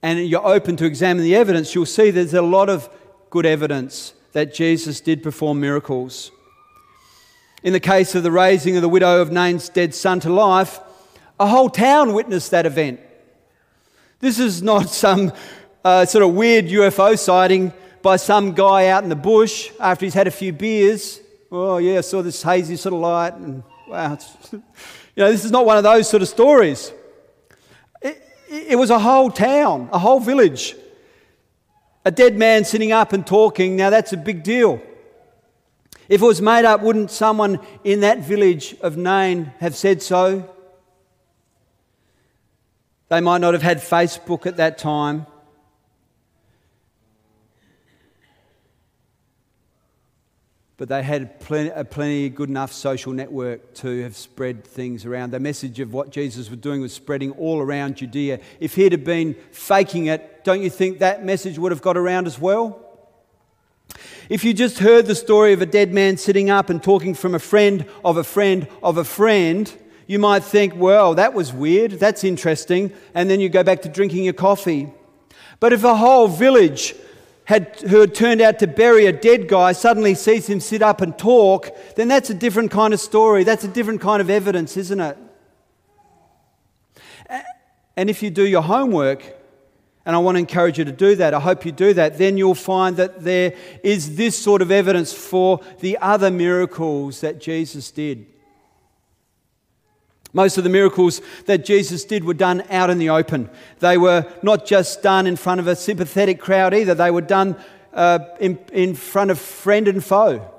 and 0.00 0.26
you're 0.26 0.46
open 0.46 0.76
to 0.76 0.86
examine 0.86 1.24
the 1.24 1.34
evidence, 1.34 1.74
you'll 1.74 1.86
see 1.86 2.10
there's 2.10 2.32
a 2.32 2.40
lot 2.40 2.70
of 2.70 2.88
good 3.30 3.46
evidence 3.46 4.14
that 4.32 4.54
Jesus 4.54 5.00
did 5.00 5.22
perform 5.22 5.60
miracles. 5.60 6.30
In 7.62 7.72
the 7.72 7.80
case 7.80 8.14
of 8.14 8.22
the 8.22 8.30
raising 8.30 8.76
of 8.76 8.82
the 8.82 8.88
widow 8.88 9.20
of 9.20 9.32
Nain's 9.32 9.68
dead 9.68 9.94
son 9.94 10.20
to 10.20 10.30
life, 10.30 10.80
a 11.40 11.46
whole 11.46 11.68
town 11.68 12.14
witnessed 12.14 12.50
that 12.52 12.66
event. 12.66 13.00
This 14.20 14.38
is 14.38 14.62
not 14.62 14.88
some 15.04 15.32
uh, 15.84 16.04
sort 16.04 16.24
of 16.24 16.34
weird 16.34 16.66
UFO 16.66 17.18
sighting 17.18 17.72
by 18.02 18.16
some 18.16 18.52
guy 18.52 18.88
out 18.88 19.02
in 19.02 19.08
the 19.08 19.16
bush 19.16 19.70
after 19.80 20.06
he's 20.06 20.14
had 20.14 20.26
a 20.26 20.32
few 20.32 20.52
beers. 20.52 21.20
Oh, 21.50 21.78
yeah, 21.78 21.98
I 21.98 22.00
saw 22.02 22.22
this 22.22 22.42
hazy 22.42 22.76
sort 22.76 22.94
of 22.94 23.00
light, 23.00 23.34
and 23.34 23.62
wow, 23.88 24.18
you 24.52 24.62
know, 25.16 25.30
this 25.30 25.44
is 25.44 25.50
not 25.50 25.66
one 25.66 25.76
of 25.76 25.82
those 25.82 26.08
sort 26.08 26.22
of 26.22 26.28
stories. 26.28 26.92
It, 28.02 28.22
it 28.50 28.76
was 28.76 28.90
a 28.90 28.98
whole 28.98 29.30
town, 29.30 29.88
a 29.92 29.98
whole 29.98 30.20
village 30.20 30.76
a 32.08 32.10
dead 32.10 32.38
man 32.38 32.64
sitting 32.64 32.90
up 32.90 33.12
and 33.12 33.26
talking, 33.26 33.76
now 33.76 33.90
that's 33.90 34.14
a 34.14 34.16
big 34.16 34.42
deal. 34.42 34.80
If 36.08 36.22
it 36.22 36.24
was 36.24 36.40
made 36.40 36.64
up, 36.64 36.80
wouldn't 36.80 37.10
someone 37.10 37.60
in 37.84 38.00
that 38.00 38.20
village 38.20 38.74
of 38.80 38.96
Nain 38.96 39.52
have 39.60 39.76
said 39.76 40.00
so? 40.00 40.48
They 43.10 43.20
might 43.20 43.42
not 43.42 43.52
have 43.52 43.62
had 43.62 43.76
Facebook 43.76 44.46
at 44.46 44.56
that 44.56 44.78
time. 44.78 45.26
but 50.78 50.88
they 50.88 51.02
had 51.02 51.40
plenty, 51.40 51.70
a 51.70 51.84
plenty 51.84 52.28
good 52.28 52.48
enough 52.48 52.72
social 52.72 53.12
network 53.12 53.74
to 53.74 54.04
have 54.04 54.16
spread 54.16 54.64
things 54.64 55.04
around. 55.04 55.32
The 55.32 55.40
message 55.40 55.80
of 55.80 55.92
what 55.92 56.10
Jesus 56.10 56.48
was 56.48 56.60
doing 56.60 56.80
was 56.80 56.92
spreading 56.92 57.32
all 57.32 57.60
around 57.60 57.96
Judea. 57.96 58.38
If 58.60 58.76
he'd 58.76 58.92
have 58.92 59.02
been 59.02 59.34
faking 59.50 60.06
it, 60.06 60.37
don't 60.48 60.62
you 60.62 60.70
think 60.70 61.00
that 61.00 61.22
message 61.22 61.58
would 61.58 61.72
have 61.72 61.82
got 61.82 61.98
around 61.98 62.26
as 62.26 62.38
well? 62.38 62.82
If 64.30 64.44
you 64.44 64.54
just 64.54 64.78
heard 64.78 65.04
the 65.04 65.14
story 65.14 65.52
of 65.52 65.60
a 65.60 65.66
dead 65.66 65.92
man 65.92 66.16
sitting 66.16 66.48
up 66.48 66.70
and 66.70 66.82
talking 66.82 67.12
from 67.12 67.34
a 67.34 67.38
friend 67.38 67.84
of 68.02 68.16
a 68.16 68.24
friend 68.24 68.66
of 68.82 68.96
a 68.96 69.04
friend, 69.04 69.70
you 70.06 70.18
might 70.18 70.42
think, 70.42 70.72
well, 70.74 71.14
that 71.16 71.34
was 71.34 71.52
weird, 71.52 71.90
that's 71.92 72.24
interesting, 72.24 72.94
and 73.12 73.28
then 73.28 73.40
you 73.40 73.50
go 73.50 73.62
back 73.62 73.82
to 73.82 73.90
drinking 73.90 74.24
your 74.24 74.32
coffee. 74.32 74.90
But 75.60 75.74
if 75.74 75.84
a 75.84 75.94
whole 75.94 76.28
village 76.28 76.94
had, 77.44 77.78
who 77.80 78.00
had 78.00 78.14
turned 78.14 78.40
out 78.40 78.58
to 78.60 78.66
bury 78.66 79.04
a 79.04 79.12
dead 79.12 79.48
guy 79.48 79.72
suddenly 79.72 80.14
sees 80.14 80.46
him 80.46 80.60
sit 80.60 80.80
up 80.80 81.02
and 81.02 81.18
talk, 81.18 81.68
then 81.96 82.08
that's 82.08 82.30
a 82.30 82.34
different 82.34 82.70
kind 82.70 82.94
of 82.94 83.00
story. 83.00 83.44
That's 83.44 83.64
a 83.64 83.68
different 83.68 84.00
kind 84.00 84.22
of 84.22 84.30
evidence, 84.30 84.78
isn't 84.78 84.98
it? 84.98 85.18
And 87.98 88.08
if 88.08 88.22
you 88.22 88.30
do 88.30 88.46
your 88.46 88.62
homework, 88.62 89.37
and 90.08 90.16
I 90.16 90.20
want 90.20 90.36
to 90.36 90.38
encourage 90.38 90.78
you 90.78 90.86
to 90.86 90.90
do 90.90 91.16
that, 91.16 91.34
I 91.34 91.38
hope 91.38 91.66
you 91.66 91.70
do 91.70 91.92
that, 91.92 92.16
then 92.16 92.38
you'll 92.38 92.54
find 92.54 92.96
that 92.96 93.24
there 93.24 93.52
is 93.84 94.16
this 94.16 94.38
sort 94.38 94.62
of 94.62 94.70
evidence 94.70 95.12
for 95.12 95.60
the 95.80 95.98
other 95.98 96.30
miracles 96.30 97.20
that 97.20 97.38
Jesus 97.38 97.90
did. 97.90 98.24
Most 100.32 100.56
of 100.56 100.64
the 100.64 100.70
miracles 100.70 101.20
that 101.44 101.62
Jesus 101.62 102.06
did 102.06 102.24
were 102.24 102.32
done 102.32 102.64
out 102.70 102.88
in 102.88 102.96
the 102.96 103.10
open. 103.10 103.50
They 103.80 103.98
were 103.98 104.24
not 104.42 104.64
just 104.64 105.02
done 105.02 105.26
in 105.26 105.36
front 105.36 105.60
of 105.60 105.66
a 105.66 105.76
sympathetic 105.76 106.40
crowd 106.40 106.72
either, 106.72 106.94
they 106.94 107.10
were 107.10 107.20
done 107.20 107.54
uh, 107.92 108.20
in, 108.40 108.58
in 108.72 108.94
front 108.94 109.30
of 109.30 109.38
friend 109.38 109.86
and 109.86 110.02
foe. 110.02 110.50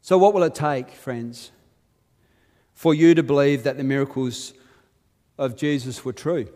So, 0.00 0.16
what 0.16 0.32
will 0.32 0.44
it 0.44 0.54
take, 0.54 0.92
friends, 0.92 1.50
for 2.72 2.94
you 2.94 3.16
to 3.16 3.24
believe 3.24 3.64
that 3.64 3.76
the 3.76 3.82
miracles 3.82 4.52
of 5.38 5.56
Jesus 5.56 6.04
were 6.04 6.12
true? 6.12 6.48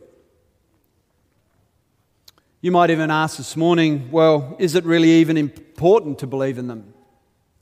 You 2.60 2.70
might 2.70 2.90
even 2.90 3.10
ask 3.10 3.38
this 3.38 3.56
morning, 3.56 4.10
well, 4.10 4.54
is 4.58 4.74
it 4.74 4.84
really 4.84 5.10
even 5.12 5.36
important 5.36 6.18
to 6.18 6.26
believe 6.26 6.58
in 6.58 6.66
them? 6.66 6.92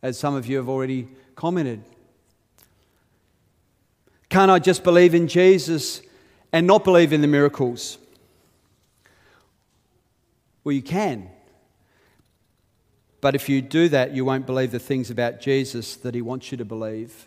As 0.03 0.19
some 0.19 0.35
of 0.35 0.47
you 0.47 0.57
have 0.57 0.69
already 0.69 1.09
commented. 1.37 1.83
Can't 4.29 4.51
I 4.51 4.59
just 4.59 4.83
believe 4.83 5.15
in 5.15 5.29
Jesus 5.29 6.03
and 6.53 6.67
not 6.67 6.85
believe 6.85 7.13
in 7.13 7.21
the 7.21 7.29
miracles? 7.29 7.99
Well, 10.65 10.73
you 10.73 10.83
can. 10.83 11.31
But 13.21 13.35
if 13.35 13.49
you 13.49 13.63
do 13.63 13.89
that, 13.89 14.13
you 14.15 14.25
won't 14.25 14.47
believe 14.47 14.71
the 14.71 14.79
things 14.79 15.11
about 15.11 15.41
Jesus 15.41 15.97
that 15.97 16.15
he 16.15 16.23
wants 16.23 16.53
you 16.53 16.59
to 16.59 16.65
believe. 16.65 17.27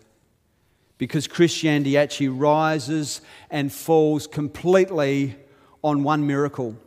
Because 1.02 1.26
Christianity 1.28 1.98
actually 1.98 2.28
rises 2.28 3.22
and 3.50 3.74
falls 3.74 4.28
completely 4.28 5.36
on 5.84 6.04
one 6.04 6.28
miracle 6.28 6.78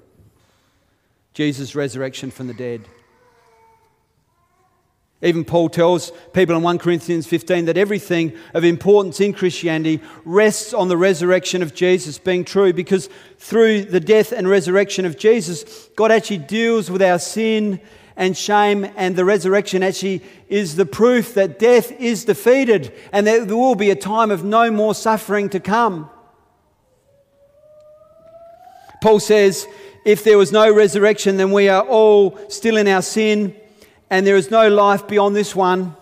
Jesus' 1.33 1.75
resurrection 1.75 2.31
from 2.31 2.47
the 2.47 2.55
dead. 2.55 2.83
Even 5.21 5.45
Paul 5.45 5.69
tells 5.69 6.13
people 6.33 6.55
in 6.55 6.63
1 6.63 6.79
Corinthians 6.79 7.27
15 7.27 7.65
that 7.65 7.77
everything 7.77 8.39
of 8.55 8.63
importance 8.63 9.19
in 9.21 9.33
Christianity 9.33 10.01
rests 10.25 10.73
on 10.73 10.87
the 10.87 10.97
resurrection 10.97 11.61
of 11.61 11.75
Jesus 11.75 12.17
being 12.17 12.45
true 12.45 12.73
because 12.73 13.09
through 13.39 13.83
the 13.83 13.99
death 13.99 14.31
and 14.31 14.49
resurrection 14.49 15.07
of 15.07 15.19
Jesus, 15.19 15.89
God 15.97 16.13
actually 16.13 16.39
deals 16.39 16.89
with 16.89 17.03
our 17.03 17.19
sin 17.19 17.81
and 18.17 18.37
shame, 18.37 18.87
and 18.97 19.17
the 19.17 19.25
resurrection 19.25 19.83
actually 19.83 20.23
is 20.49 20.77
the 20.77 20.87
proof 20.87 21.35
that 21.35 21.59
death 21.59 21.91
is 21.93 22.25
defeated 22.25 22.93
and 23.13 23.27
that 23.27 23.49
there 23.49 23.57
will 23.57 23.75
be 23.75 23.91
a 23.91 23.97
time 23.97 24.31
of 24.31 24.45
no 24.45 24.71
more 24.71 24.95
suffering 24.95 25.49
to 25.51 25.61
come. 25.61 26.09
Paul 29.03 29.21
says, 29.21 29.67
if 30.05 30.23
there 30.23 30.39
was 30.39 30.53
no 30.53 30.73
resurrection, 30.73 31.37
then 31.37 31.51
we 31.51 31.69
are 31.69 31.83
all 31.83 32.39
still 32.49 32.77
in 32.77 32.89
our 32.89 33.03
sin 33.03 33.57
and 34.11 34.27
there 34.27 34.37
is 34.37 34.51
no 34.51 34.69
life 34.69 35.09
beyond 35.09 35.35
this 35.35 35.57
one. 35.57 35.97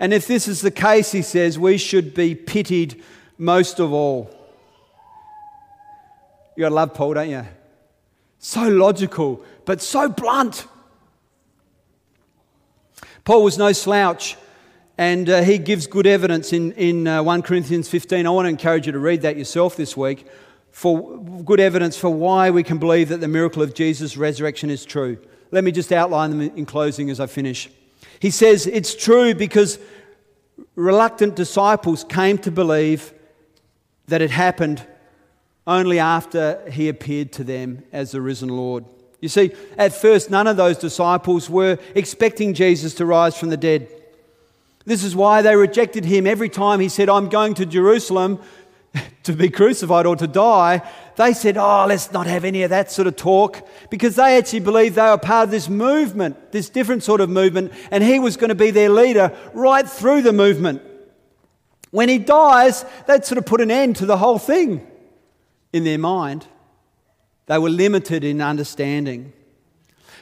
And 0.00 0.12
if 0.12 0.26
this 0.26 0.48
is 0.48 0.60
the 0.60 0.70
case, 0.70 1.12
he 1.12 1.22
says, 1.22 1.58
we 1.58 1.78
should 1.78 2.14
be 2.14 2.34
pitied 2.34 3.02
most 3.36 3.80
of 3.80 3.92
all. 3.92 4.30
You 6.56 6.62
gotta 6.62 6.74
love 6.74 6.94
Paul, 6.94 7.14
don't 7.14 7.30
you? 7.30 7.46
So 8.38 8.68
logical, 8.68 9.42
but 9.68 9.82
so 9.82 10.08
blunt. 10.08 10.66
Paul 13.24 13.44
was 13.44 13.58
no 13.58 13.72
slouch, 13.72 14.38
and 14.96 15.28
uh, 15.28 15.42
he 15.42 15.58
gives 15.58 15.86
good 15.86 16.06
evidence 16.06 16.54
in, 16.54 16.72
in 16.72 17.06
uh, 17.06 17.22
1 17.22 17.42
Corinthians 17.42 17.86
15. 17.86 18.26
I 18.26 18.30
want 18.30 18.46
to 18.46 18.48
encourage 18.48 18.86
you 18.86 18.92
to 18.92 18.98
read 18.98 19.20
that 19.20 19.36
yourself 19.36 19.76
this 19.76 19.94
week 19.94 20.26
for 20.70 21.18
good 21.44 21.60
evidence 21.60 21.98
for 21.98 22.08
why 22.08 22.48
we 22.48 22.62
can 22.62 22.78
believe 22.78 23.10
that 23.10 23.20
the 23.20 23.28
miracle 23.28 23.60
of 23.60 23.74
Jesus' 23.74 24.16
resurrection 24.16 24.70
is 24.70 24.86
true. 24.86 25.18
Let 25.50 25.64
me 25.64 25.70
just 25.70 25.92
outline 25.92 26.30
them 26.30 26.40
in 26.40 26.64
closing 26.64 27.10
as 27.10 27.20
I 27.20 27.26
finish. 27.26 27.68
He 28.20 28.30
says 28.30 28.66
it's 28.66 28.94
true 28.94 29.34
because 29.34 29.78
reluctant 30.76 31.36
disciples 31.36 32.04
came 32.04 32.38
to 32.38 32.50
believe 32.50 33.12
that 34.06 34.22
it 34.22 34.30
happened 34.30 34.86
only 35.66 35.98
after 35.98 36.58
he 36.70 36.88
appeared 36.88 37.32
to 37.32 37.44
them 37.44 37.82
as 37.92 38.12
the 38.12 38.22
risen 38.22 38.48
Lord. 38.48 38.86
You 39.20 39.28
see, 39.28 39.52
at 39.76 39.92
first, 39.92 40.30
none 40.30 40.46
of 40.46 40.56
those 40.56 40.78
disciples 40.78 41.50
were 41.50 41.78
expecting 41.94 42.54
Jesus 42.54 42.94
to 42.94 43.06
rise 43.06 43.36
from 43.36 43.50
the 43.50 43.56
dead. 43.56 43.88
This 44.84 45.02
is 45.04 45.16
why 45.16 45.42
they 45.42 45.56
rejected 45.56 46.04
him 46.04 46.26
every 46.26 46.48
time 46.48 46.80
he 46.80 46.88
said, 46.88 47.08
I'm 47.08 47.28
going 47.28 47.54
to 47.54 47.66
Jerusalem 47.66 48.40
to 49.24 49.32
be 49.32 49.50
crucified 49.50 50.06
or 50.06 50.16
to 50.16 50.26
die, 50.26 50.88
they 51.16 51.32
said, 51.32 51.56
Oh, 51.56 51.84
let's 51.86 52.12
not 52.12 52.26
have 52.26 52.44
any 52.44 52.62
of 52.62 52.70
that 52.70 52.90
sort 52.90 53.06
of 53.08 53.16
talk 53.16 53.66
because 53.90 54.16
they 54.16 54.38
actually 54.38 54.60
believed 54.60 54.94
they 54.94 55.02
were 55.02 55.18
part 55.18 55.44
of 55.44 55.50
this 55.50 55.68
movement, 55.68 56.52
this 56.52 56.70
different 56.70 57.02
sort 57.02 57.20
of 57.20 57.28
movement, 57.28 57.72
and 57.90 58.02
he 58.02 58.18
was 58.18 58.36
going 58.36 58.48
to 58.48 58.54
be 58.54 58.70
their 58.70 58.88
leader 58.88 59.36
right 59.52 59.88
through 59.88 60.22
the 60.22 60.32
movement. 60.32 60.82
When 61.90 62.08
he 62.08 62.18
dies, 62.18 62.84
that 63.06 63.26
sort 63.26 63.38
of 63.38 63.46
put 63.46 63.60
an 63.60 63.70
end 63.70 63.96
to 63.96 64.06
the 64.06 64.16
whole 64.16 64.38
thing 64.38 64.86
in 65.72 65.84
their 65.84 65.98
mind. 65.98 66.46
They 67.48 67.58
were 67.58 67.70
limited 67.70 68.24
in 68.24 68.40
understanding. 68.40 69.32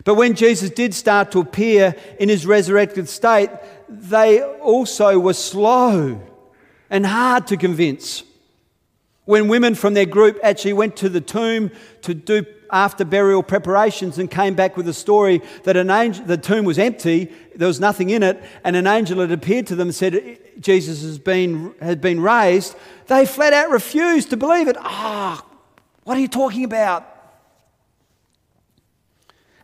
But 0.05 0.15
when 0.15 0.35
Jesus 0.35 0.71
did 0.71 0.95
start 0.95 1.33
to 1.33 1.41
appear 1.41 1.95
in 2.19 2.29
his 2.29 2.47
resurrected 2.47 3.09
state, 3.09 3.51
they 3.89 4.43
also 4.43 5.19
were 5.19 5.35
slow 5.35 6.21
and 6.89 7.05
hard 7.05 7.49
to 7.49 7.57
convince. 7.57 8.23
When 9.25 9.49
women 9.49 9.75
from 9.75 9.95
their 9.95 10.07
group 10.07 10.39
actually 10.43 10.75
went 10.75 10.97
to 10.99 11.09
the 11.09 11.21
tomb 11.21 11.73
to 12.03 12.15
do 12.15 12.47
after 12.71 13.05
burial 13.05 13.43
preparations 13.43 14.19
and 14.19 14.31
came 14.31 14.55
back 14.55 14.77
with 14.77 14.89
a 14.89 14.93
story 14.93 15.41
that 15.65 15.77
an 15.77 15.91
angel, 15.91 16.25
the 16.25 16.37
tomb 16.37 16.65
was 16.65 16.79
empty, 16.79 17.33
there 17.55 17.69
was 17.69 17.81
nothing 17.81 18.11
in 18.11 18.23
it, 18.23 18.41
and 18.65 18.77
an 18.77 18.87
angel 18.87 19.21
had 19.21 19.33
appeared 19.33 19.67
to 19.69 19.77
them 19.77 19.89
and 19.89 19.95
said, 19.95 20.39
Jesus 20.61 21.03
has 21.03 21.19
been, 21.19 21.75
has 21.81 21.97
been 21.97 22.21
raised, 22.21 22.77
they 23.07 23.27
flat 23.27 23.53
out 23.53 23.71
refused 23.71 24.31
to 24.31 24.37
believe 24.37 24.69
it. 24.69 24.77
Ah, 24.79 25.45
oh, 25.45 25.57
what 26.05 26.17
are 26.17 26.21
you 26.21 26.29
talking 26.29 26.65
about? 26.65 27.15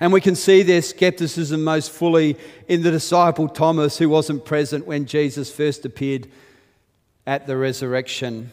And 0.03 0.13
we 0.13 0.21
can 0.21 0.35
see 0.35 0.65
their 0.65 0.83
skepticism 0.83 1.63
most 1.63 1.93
fully 1.93 2.37
in 2.67 2.83
the 2.83 2.91
disciple 2.91 3.49
Thomas, 3.49 3.99
who 3.99 4.09
wasn't 4.09 4.45
present 4.45 4.85
when 4.85 5.07
Jesus 5.07 5.49
first 5.49 5.85
appeared 5.85 6.27
at 7.25 7.47
the 7.47 7.57
resurrection. 7.57 8.51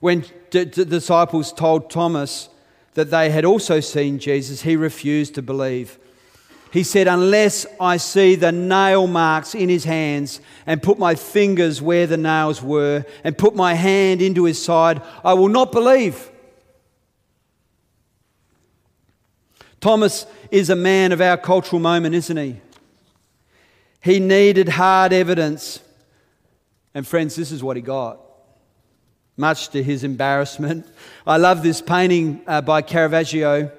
When 0.00 0.24
the 0.50 0.64
disciples 0.64 1.52
told 1.52 1.88
Thomas 1.88 2.48
that 2.94 3.12
they 3.12 3.30
had 3.30 3.44
also 3.44 3.78
seen 3.78 4.18
Jesus, 4.18 4.62
he 4.62 4.74
refused 4.74 5.36
to 5.36 5.42
believe. 5.42 6.00
He 6.72 6.82
said, 6.82 7.06
Unless 7.06 7.66
I 7.78 7.96
see 7.96 8.34
the 8.34 8.50
nail 8.50 9.06
marks 9.06 9.54
in 9.54 9.68
his 9.68 9.84
hands 9.84 10.40
and 10.66 10.82
put 10.82 10.98
my 10.98 11.14
fingers 11.14 11.80
where 11.80 12.08
the 12.08 12.16
nails 12.16 12.60
were 12.60 13.04
and 13.22 13.38
put 13.38 13.54
my 13.54 13.74
hand 13.74 14.20
into 14.20 14.46
his 14.46 14.60
side, 14.60 15.00
I 15.22 15.34
will 15.34 15.48
not 15.48 15.70
believe. 15.70 16.28
Thomas 19.80 20.26
is 20.50 20.70
a 20.70 20.76
man 20.76 21.12
of 21.12 21.20
our 21.20 21.36
cultural 21.36 21.80
moment, 21.80 22.14
isn't 22.14 22.36
he? 22.36 22.60
He 24.00 24.20
needed 24.20 24.68
hard 24.68 25.12
evidence. 25.12 25.80
And, 26.94 27.06
friends, 27.06 27.36
this 27.36 27.52
is 27.52 27.62
what 27.62 27.76
he 27.76 27.82
got 27.82 28.20
much 29.38 29.68
to 29.68 29.82
his 29.82 30.02
embarrassment. 30.02 30.84
I 31.24 31.36
love 31.36 31.62
this 31.62 31.80
painting 31.80 32.42
uh, 32.46 32.60
by 32.60 32.82
Caravaggio, 32.82 33.70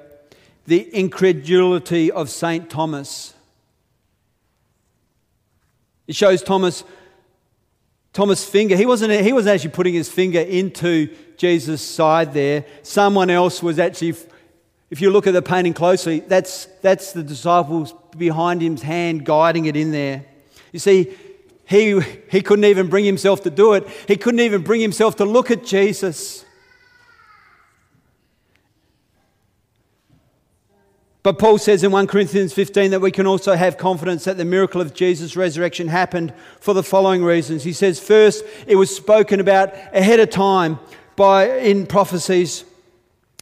The 0.66 0.90
Incredulity 0.96 2.12
of 2.12 2.30
St. 2.30 2.70
Thomas. 2.70 3.34
It 6.08 6.16
shows 6.16 6.42
Thomas 6.42 6.84
Thomas' 8.12 8.44
finger. 8.44 8.76
He 8.76 8.88
wasn't, 8.88 9.14
he 9.22 9.32
wasn't 9.32 9.54
actually 9.54 9.70
putting 9.70 9.94
his 9.94 10.10
finger 10.10 10.40
into 10.40 11.16
Jesus' 11.38 11.82
side 11.82 12.34
there. 12.34 12.66
Someone 12.82 13.30
else 13.30 13.62
was 13.62 13.78
actually, 13.78 14.16
if 14.90 15.02
you 15.02 15.12
look 15.12 15.28
at 15.28 15.34
the 15.34 15.42
painting 15.42 15.74
closely, 15.74 16.22
that's, 16.22 16.66
that's 16.82 17.14
the 17.14 17.24
disciples 17.24 17.94
behind 18.18 18.62
him's 18.62 18.82
hand 18.82 19.26
guiding 19.26 19.66
it 19.66 19.76
in 19.76 19.92
there. 19.92 20.26
You 20.72 20.80
see, 20.80 21.16
he, 21.66 22.00
he 22.32 22.42
couldn't 22.42 22.66
even 22.66 22.88
bring 22.88 23.06
himself 23.06 23.44
to 23.44 23.52
do 23.52 23.74
it. 23.74 23.88
He 24.08 24.18
couldn't 24.18 24.40
even 24.40 24.64
bring 24.64 24.82
himself 24.82 25.16
to 25.18 25.26
look 25.26 25.52
at 25.52 25.64
Jesus. 25.64 26.44
But 31.22 31.38
Paul 31.38 31.60
says 31.60 31.84
in 31.84 31.92
1 31.92 32.08
Corinthians 32.08 32.54
15 32.54 32.92
that 32.92 33.02
we 33.02 33.12
can 33.12 33.28
also 33.28 33.54
have 33.54 33.78
confidence 33.78 34.24
that 34.24 34.38
the 34.38 34.46
miracle 34.46 34.82
of 34.82 34.96
Jesus' 34.96 35.36
resurrection 35.36 35.90
happened 35.90 36.34
for 36.60 36.74
the 36.74 36.82
following 36.82 37.24
reasons. 37.24 37.64
He 37.64 37.74
says, 37.74 38.00
first, 38.00 38.44
it 38.66 38.76
was 38.76 38.96
spoken 38.96 39.40
about 39.40 39.74
ahead 39.94 40.20
of 40.20 40.32
time 40.32 40.80
by, 41.16 41.60
in 41.60 41.86
prophecies. 41.86 42.64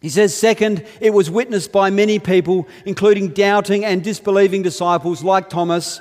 He 0.01 0.09
says, 0.09 0.35
second, 0.35 0.85
it 1.01 1.11
was 1.11 1.29
witnessed 1.31 1.71
by 1.71 1.89
many 1.89 2.19
people, 2.19 2.67
including 2.85 3.29
doubting 3.29 3.83
and 3.83 4.03
disbelieving 4.03 4.61
disciples 4.61 5.23
like 5.23 5.49
Thomas, 5.49 5.99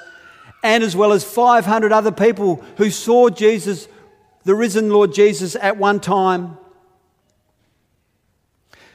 and 0.63 0.85
as 0.85 0.95
well 0.95 1.13
as 1.13 1.25
500 1.25 1.93
other 1.93 2.13
people 2.13 2.63
who 2.77 2.91
saw 2.91 3.31
Jesus, 3.31 3.89
the 4.45 4.55
risen 4.55 4.91
Lord 4.91 5.15
Jesus, 5.15 5.57
at 5.57 5.79
one 5.79 6.01
time. 6.01 6.59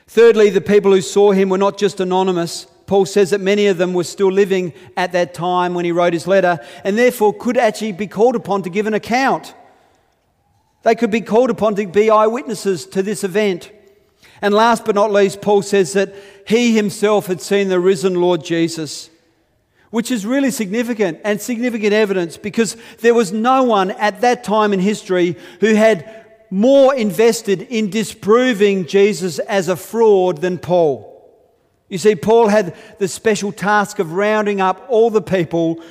Thirdly, 0.05 0.49
the 0.49 0.61
people 0.61 0.91
who 0.91 1.01
saw 1.01 1.31
him 1.31 1.49
were 1.49 1.57
not 1.57 1.77
just 1.77 1.99
anonymous. 1.99 2.67
Paul 2.85 3.05
says 3.05 3.29
that 3.29 3.39
many 3.39 3.67
of 3.67 3.77
them 3.77 3.93
were 3.93 4.03
still 4.03 4.31
living 4.31 4.73
at 4.97 5.13
that 5.13 5.33
time 5.33 5.73
when 5.73 5.85
he 5.85 5.93
wrote 5.93 6.13
his 6.13 6.27
letter, 6.27 6.59
and 6.83 6.97
therefore 6.97 7.33
could 7.33 7.57
actually 7.57 7.93
be 7.93 8.07
called 8.07 8.35
upon 8.35 8.63
to 8.63 8.69
give 8.69 8.85
an 8.85 8.93
account. 8.93 9.55
They 10.83 10.95
could 10.95 11.11
be 11.11 11.21
called 11.21 11.49
upon 11.49 11.75
to 11.75 11.87
be 11.87 12.09
eyewitnesses 12.09 12.85
to 12.87 13.01
this 13.01 13.23
event. 13.23 13.71
And 14.41 14.53
last 14.53 14.85
but 14.85 14.95
not 14.95 15.11
least, 15.11 15.41
Paul 15.41 15.61
says 15.61 15.93
that 15.93 16.15
he 16.47 16.75
himself 16.75 17.27
had 17.27 17.41
seen 17.41 17.69
the 17.69 17.79
risen 17.79 18.15
Lord 18.15 18.43
Jesus, 18.43 19.09
which 19.91 20.09
is 20.09 20.25
really 20.25 20.49
significant 20.49 21.19
and 21.23 21.39
significant 21.39 21.93
evidence 21.93 22.37
because 22.37 22.75
there 22.99 23.13
was 23.13 23.31
no 23.31 23.63
one 23.63 23.91
at 23.91 24.21
that 24.21 24.43
time 24.43 24.73
in 24.73 24.79
history 24.79 25.35
who 25.59 25.75
had 25.75 26.25
more 26.49 26.93
invested 26.95 27.61
in 27.61 27.89
disproving 27.89 28.85
Jesus 28.85 29.39
as 29.39 29.67
a 29.67 29.75
fraud 29.75 30.41
than 30.41 30.57
Paul. 30.57 31.07
You 31.87 31.97
see, 31.97 32.15
Paul 32.15 32.47
had 32.47 32.75
the 32.99 33.07
special 33.07 33.51
task 33.51 33.99
of 33.99 34.13
rounding 34.13 34.59
up 34.59 34.85
all 34.89 35.09
the 35.09 35.21
people 35.21 35.83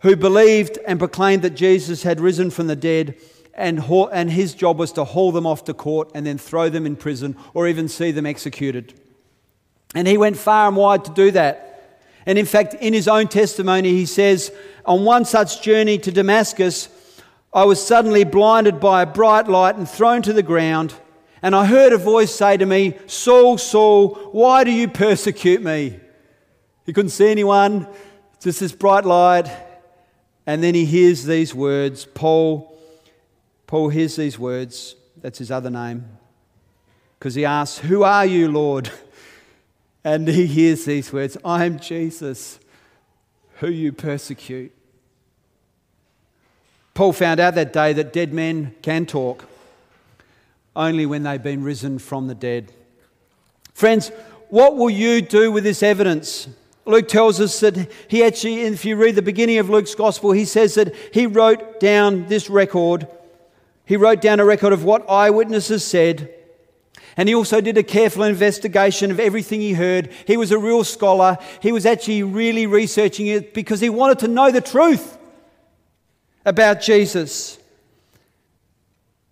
who 0.00 0.14
believed 0.14 0.78
and 0.86 0.98
proclaimed 0.98 1.42
that 1.42 1.54
Jesus 1.54 2.02
had 2.02 2.20
risen 2.20 2.50
from 2.50 2.66
the 2.66 2.76
dead 2.76 3.16
and, 3.56 3.82
and 4.12 4.30
his 4.30 4.54
job 4.54 4.78
was 4.78 4.92
to 4.92 5.04
haul 5.04 5.32
them 5.32 5.46
off 5.46 5.64
to 5.64 5.74
court 5.74 6.10
and 6.14 6.26
then 6.26 6.38
throw 6.38 6.68
them 6.68 6.86
in 6.86 6.96
prison 6.96 7.36
or 7.52 7.68
even 7.68 7.88
see 7.88 8.10
them 8.10 8.26
executed. 8.26 8.94
And 9.94 10.08
he 10.08 10.18
went 10.18 10.36
far 10.36 10.68
and 10.68 10.76
wide 10.76 11.04
to 11.04 11.12
do 11.12 11.30
that. 11.32 12.00
And 12.26 12.38
in 12.38 12.46
fact, 12.46 12.74
in 12.74 12.92
his 12.92 13.06
own 13.06 13.28
testimony, 13.28 13.90
he 13.90 14.06
says, 14.06 14.52
On 14.84 15.04
one 15.04 15.24
such 15.24 15.62
journey 15.62 15.98
to 15.98 16.10
Damascus, 16.10 16.88
I 17.52 17.64
was 17.64 17.84
suddenly 17.84 18.24
blinded 18.24 18.80
by 18.80 19.02
a 19.02 19.06
bright 19.06 19.46
light 19.46 19.76
and 19.76 19.88
thrown 19.88 20.22
to 20.22 20.32
the 20.32 20.42
ground. 20.42 20.94
And 21.42 21.54
I 21.54 21.66
heard 21.66 21.92
a 21.92 21.98
voice 21.98 22.34
say 22.34 22.56
to 22.56 22.66
me, 22.66 22.98
Saul, 23.06 23.58
Saul, 23.58 24.14
why 24.32 24.64
do 24.64 24.72
you 24.72 24.88
persecute 24.88 25.62
me? 25.62 26.00
He 26.86 26.92
couldn't 26.92 27.10
see 27.10 27.30
anyone, 27.30 27.86
just 28.40 28.60
this 28.60 28.72
bright 28.72 29.04
light. 29.04 29.48
And 30.46 30.62
then 30.62 30.74
he 30.74 30.84
hears 30.84 31.24
these 31.24 31.54
words 31.54 32.06
Paul, 32.06 32.73
Paul 33.74 33.88
hears 33.88 34.14
these 34.14 34.38
words. 34.38 34.94
That's 35.20 35.40
his 35.40 35.50
other 35.50 35.68
name. 35.68 36.04
Because 37.18 37.34
he 37.34 37.44
asks, 37.44 37.78
Who 37.80 38.04
are 38.04 38.24
you, 38.24 38.48
Lord? 38.48 38.88
And 40.04 40.28
he 40.28 40.46
hears 40.46 40.84
these 40.84 41.12
words 41.12 41.36
I 41.44 41.64
am 41.64 41.80
Jesus, 41.80 42.60
who 43.56 43.66
you 43.68 43.90
persecute. 43.90 44.70
Paul 46.94 47.12
found 47.12 47.40
out 47.40 47.56
that 47.56 47.72
day 47.72 47.92
that 47.94 48.12
dead 48.12 48.32
men 48.32 48.76
can 48.80 49.06
talk 49.06 49.44
only 50.76 51.04
when 51.04 51.24
they've 51.24 51.42
been 51.42 51.64
risen 51.64 51.98
from 51.98 52.28
the 52.28 52.34
dead. 52.36 52.70
Friends, 53.72 54.12
what 54.50 54.76
will 54.76 54.90
you 54.90 55.20
do 55.20 55.50
with 55.50 55.64
this 55.64 55.82
evidence? 55.82 56.46
Luke 56.84 57.08
tells 57.08 57.40
us 57.40 57.58
that 57.58 57.90
he 58.06 58.22
actually, 58.22 58.60
if 58.60 58.84
you 58.84 58.94
read 58.94 59.16
the 59.16 59.22
beginning 59.22 59.58
of 59.58 59.68
Luke's 59.68 59.96
gospel, 59.96 60.30
he 60.30 60.44
says 60.44 60.76
that 60.76 60.94
he 61.12 61.26
wrote 61.26 61.80
down 61.80 62.28
this 62.28 62.48
record 62.48 63.08
he 63.86 63.96
wrote 63.96 64.20
down 64.20 64.40
a 64.40 64.44
record 64.44 64.72
of 64.72 64.84
what 64.84 65.08
eyewitnesses 65.08 65.84
said, 65.84 66.32
and 67.16 67.28
he 67.28 67.34
also 67.34 67.60
did 67.60 67.78
a 67.78 67.82
careful 67.82 68.24
investigation 68.24 69.10
of 69.10 69.20
everything 69.20 69.60
he 69.60 69.74
heard. 69.74 70.12
He 70.26 70.36
was 70.36 70.50
a 70.50 70.58
real 70.58 70.82
scholar. 70.82 71.38
He 71.60 71.70
was 71.70 71.86
actually 71.86 72.24
really 72.24 72.66
researching 72.66 73.28
it 73.28 73.54
because 73.54 73.80
he 73.80 73.88
wanted 73.88 74.18
to 74.20 74.28
know 74.28 74.50
the 74.50 74.60
truth 74.60 75.16
about 76.44 76.80
Jesus. 76.80 77.58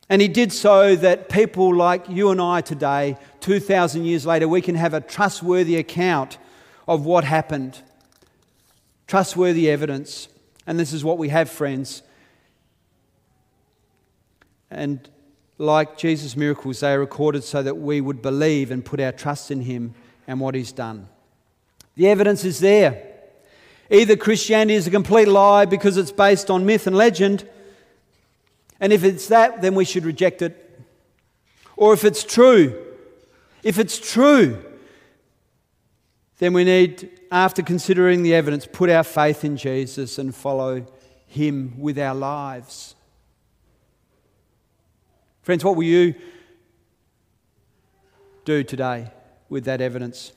And 0.09 0.23
he 0.23 0.29
did 0.29 0.53
so 0.53 0.95
that 0.97 1.29
people 1.29 1.75
like 1.75 2.09
you 2.09 2.31
and 2.31 2.41
I 2.41 2.61
today, 2.61 3.17
2,000 3.41 4.05
years 4.05 4.27
later, 4.27 4.47
we 4.47 4.61
can 4.61 4.75
have 4.75 4.95
a 4.95 5.01
trustworthy 5.01 5.77
account 5.77 6.39
of 6.87 7.05
what 7.05 7.25
happened. 7.25 7.81
Trustworthy 9.07 9.71
evidence. 9.71 10.29
And 10.67 10.79
this 10.79 10.93
is 10.93 11.03
what 11.03 11.19
we 11.19 11.31
have, 11.31 11.51
friends. 11.51 12.03
And 14.73 15.09
like 15.59 15.99
Jesus' 15.99 16.37
miracles, 16.37 16.81
they 16.81 16.93
are 16.93 16.99
recorded 16.99 17.45
so 17.45 17.63
that 17.63 17.77
we 17.77 18.01
would 18.01 18.23
believe 18.23 18.71
and 18.71 18.85
put 18.85 19.01
our 19.01 19.13
trust 19.13 19.51
in 19.51 19.61
Him 19.61 19.95
and 20.27 20.41
what 20.41 20.55
He's 20.55 20.73
done. 20.73 21.09
The 21.95 22.09
evidence 22.09 22.45
is 22.45 22.59
there. 22.59 23.07
Either 23.91 24.17
Christianity 24.17 24.75
is 24.75 24.87
a 24.87 24.91
complete 24.91 25.29
lie 25.29 25.67
because 25.67 25.99
it's 25.99 26.11
based 26.11 26.51
on 26.51 26.65
myth 26.65 26.87
and 26.87 26.97
legend, 26.97 27.47
and 28.81 28.93
if 28.93 29.05
it's 29.05 29.29
that, 29.29 29.61
then 29.61 29.75
we 29.75 29.85
should 29.85 30.05
reject 30.05 30.41
it. 30.41 30.59
Or 31.77 31.93
if 31.93 32.05
it's 32.05 32.25
true, 32.25 32.83
if 33.63 33.79
it's 33.79 33.99
true, 33.99 34.65
then 36.39 36.55
we 36.55 36.65
need, 36.65 37.21
after 37.31 37.63
considering 37.63 38.23
the 38.23 38.35
evidence, 38.35 38.67
put 38.67 38.89
our 38.89 39.05
faith 39.05 39.45
in 39.45 39.57
Jesus 39.57 40.19
and 40.19 40.35
follow 40.35 40.87
Him 41.27 41.79
with 41.79 41.99
our 41.99 42.15
lives. 42.15 42.95
Friends, 45.43 45.65
what 45.65 45.77
will 45.77 45.83
you 45.83 46.15
do 48.45 48.63
today 48.63 49.11
with 49.49 49.65
that 49.65 49.81
evidence? 49.81 50.33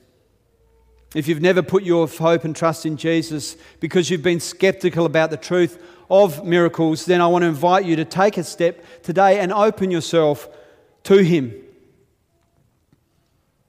If 1.14 1.28
you've 1.28 1.40
never 1.40 1.62
put 1.62 1.84
your 1.84 2.08
hope 2.08 2.44
and 2.44 2.54
trust 2.54 2.84
in 2.84 2.96
Jesus 2.96 3.56
because 3.78 4.10
you've 4.10 4.22
been 4.22 4.40
skeptical 4.40 5.06
about 5.06 5.30
the 5.30 5.36
truth 5.36 5.80
of 6.10 6.44
miracles, 6.44 7.06
then 7.06 7.20
I 7.20 7.28
want 7.28 7.42
to 7.42 7.48
invite 7.48 7.84
you 7.84 7.96
to 7.96 8.04
take 8.04 8.36
a 8.36 8.44
step 8.44 8.84
today 9.02 9.38
and 9.38 9.52
open 9.52 9.90
yourself 9.92 10.48
to 11.04 11.22
Him. 11.22 11.54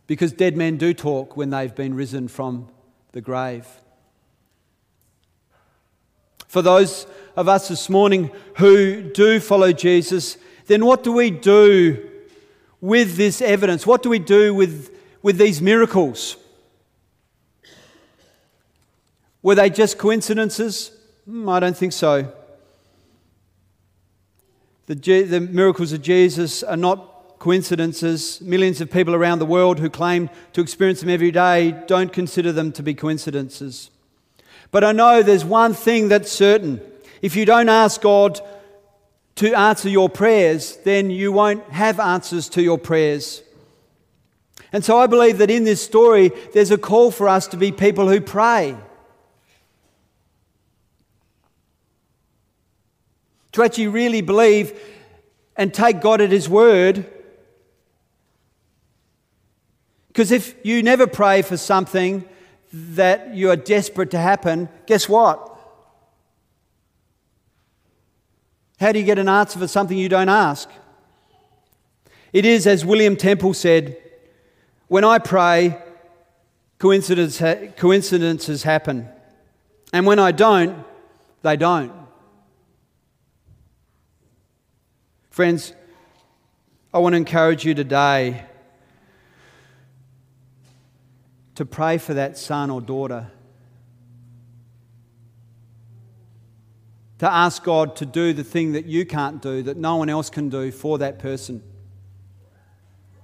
Because 0.07 0.31
dead 0.31 0.57
men 0.57 0.77
do 0.77 0.93
talk 0.93 1.37
when 1.37 1.51
they've 1.51 1.73
been 1.73 1.93
risen 1.93 2.27
from 2.27 2.67
the 3.11 3.21
grave. 3.21 3.67
For 6.47 6.61
those 6.61 7.05
of 7.35 7.47
us 7.47 7.67
this 7.67 7.89
morning 7.89 8.31
who 8.57 9.03
do 9.03 9.39
follow 9.39 9.71
Jesus, 9.71 10.37
then 10.67 10.85
what 10.85 11.03
do 11.03 11.11
we 11.11 11.31
do 11.31 12.09
with 12.79 13.15
this 13.15 13.41
evidence? 13.41 13.87
What 13.87 14.03
do 14.03 14.09
we 14.09 14.19
do 14.19 14.53
with, 14.53 14.95
with 15.21 15.37
these 15.37 15.61
miracles? 15.61 16.37
Were 19.41 19.55
they 19.55 19.69
just 19.69 19.97
coincidences? 19.97 20.91
Mm, 21.27 21.51
I 21.51 21.59
don't 21.59 21.75
think 21.75 21.93
so. 21.93 22.31
The, 24.87 24.95
the 24.95 25.41
miracles 25.41 25.93
of 25.93 26.01
Jesus 26.01 26.63
are 26.63 26.77
not 26.77 27.39
coincidences. 27.39 28.41
Millions 28.41 28.81
of 28.81 28.91
people 28.91 29.15
around 29.15 29.39
the 29.39 29.45
world 29.45 29.79
who 29.79 29.89
claim 29.89 30.29
to 30.53 30.61
experience 30.61 31.01
them 31.01 31.09
every 31.09 31.31
day 31.31 31.71
don't 31.87 32.11
consider 32.11 32.51
them 32.51 32.71
to 32.73 32.83
be 32.83 32.93
coincidences. 32.93 33.89
But 34.71 34.83
I 34.83 34.91
know 34.91 35.23
there's 35.23 35.45
one 35.45 35.73
thing 35.73 36.09
that's 36.09 36.31
certain. 36.31 36.81
If 37.21 37.35
you 37.35 37.45
don't 37.45 37.69
ask 37.69 38.01
God 38.01 38.41
to 39.37 39.53
answer 39.53 39.87
your 39.87 40.09
prayers, 40.09 40.77
then 40.83 41.11
you 41.11 41.31
won't 41.31 41.63
have 41.69 41.99
answers 41.99 42.49
to 42.49 42.61
your 42.61 42.77
prayers. 42.77 43.43
And 44.73 44.83
so 44.83 44.97
I 44.97 45.07
believe 45.07 45.37
that 45.37 45.51
in 45.51 45.63
this 45.63 45.81
story, 45.81 46.31
there's 46.53 46.71
a 46.71 46.77
call 46.77 47.11
for 47.11 47.29
us 47.29 47.47
to 47.47 47.57
be 47.57 47.71
people 47.71 48.09
who 48.09 48.19
pray. 48.19 48.75
To 53.53 53.63
actually 53.63 53.87
really 53.87 54.21
believe 54.21 54.77
and 55.55 55.73
take 55.73 56.01
God 56.01 56.19
at 56.19 56.31
His 56.31 56.49
word. 56.49 57.05
Because 60.07 60.31
if 60.31 60.55
you 60.63 60.81
never 60.81 61.05
pray 61.05 61.43
for 61.43 61.57
something 61.57 62.27
that 62.73 63.35
you 63.35 63.51
are 63.51 63.55
desperate 63.55 64.11
to 64.11 64.19
happen, 64.19 64.67
guess 64.87 65.07
what? 65.07 65.56
How 68.79 68.91
do 68.91 68.99
you 68.99 69.05
get 69.05 69.17
an 69.17 69.27
answer 69.27 69.57
for 69.59 69.67
something 69.67 69.97
you 69.97 70.09
don't 70.09 70.29
ask? 70.29 70.69
It 72.31 72.45
is, 72.45 72.67
as 72.67 72.85
William 72.85 73.15
Temple 73.15 73.53
said, 73.53 73.97
when 74.87 75.03
I 75.03 75.17
pray, 75.17 75.81
coincidence 76.77 77.39
ha- 77.39 77.67
coincidences 77.75 78.63
happen. 78.63 79.09
And 79.91 80.05
when 80.05 80.19
I 80.19 80.31
don't, 80.31 80.83
they 81.41 81.57
don't. 81.57 81.91
Friends, 85.31 85.73
I 86.93 86.99
want 86.99 87.13
to 87.13 87.17
encourage 87.17 87.65
you 87.65 87.73
today 87.73 88.45
to 91.55 91.65
pray 91.65 91.97
for 91.97 92.13
that 92.13 92.37
son 92.37 92.69
or 92.69 92.81
daughter. 92.81 93.31
To 97.19 97.31
ask 97.31 97.63
God 97.63 97.95
to 97.97 98.05
do 98.05 98.31
the 98.33 98.43
thing 98.43 98.73
that 98.73 98.85
you 98.85 99.05
can't 99.05 99.41
do, 99.41 99.63
that 99.63 99.77
no 99.77 99.95
one 99.95 100.09
else 100.09 100.29
can 100.29 100.49
do 100.49 100.71
for 100.71 100.99
that 100.99 101.17
person. 101.17 101.63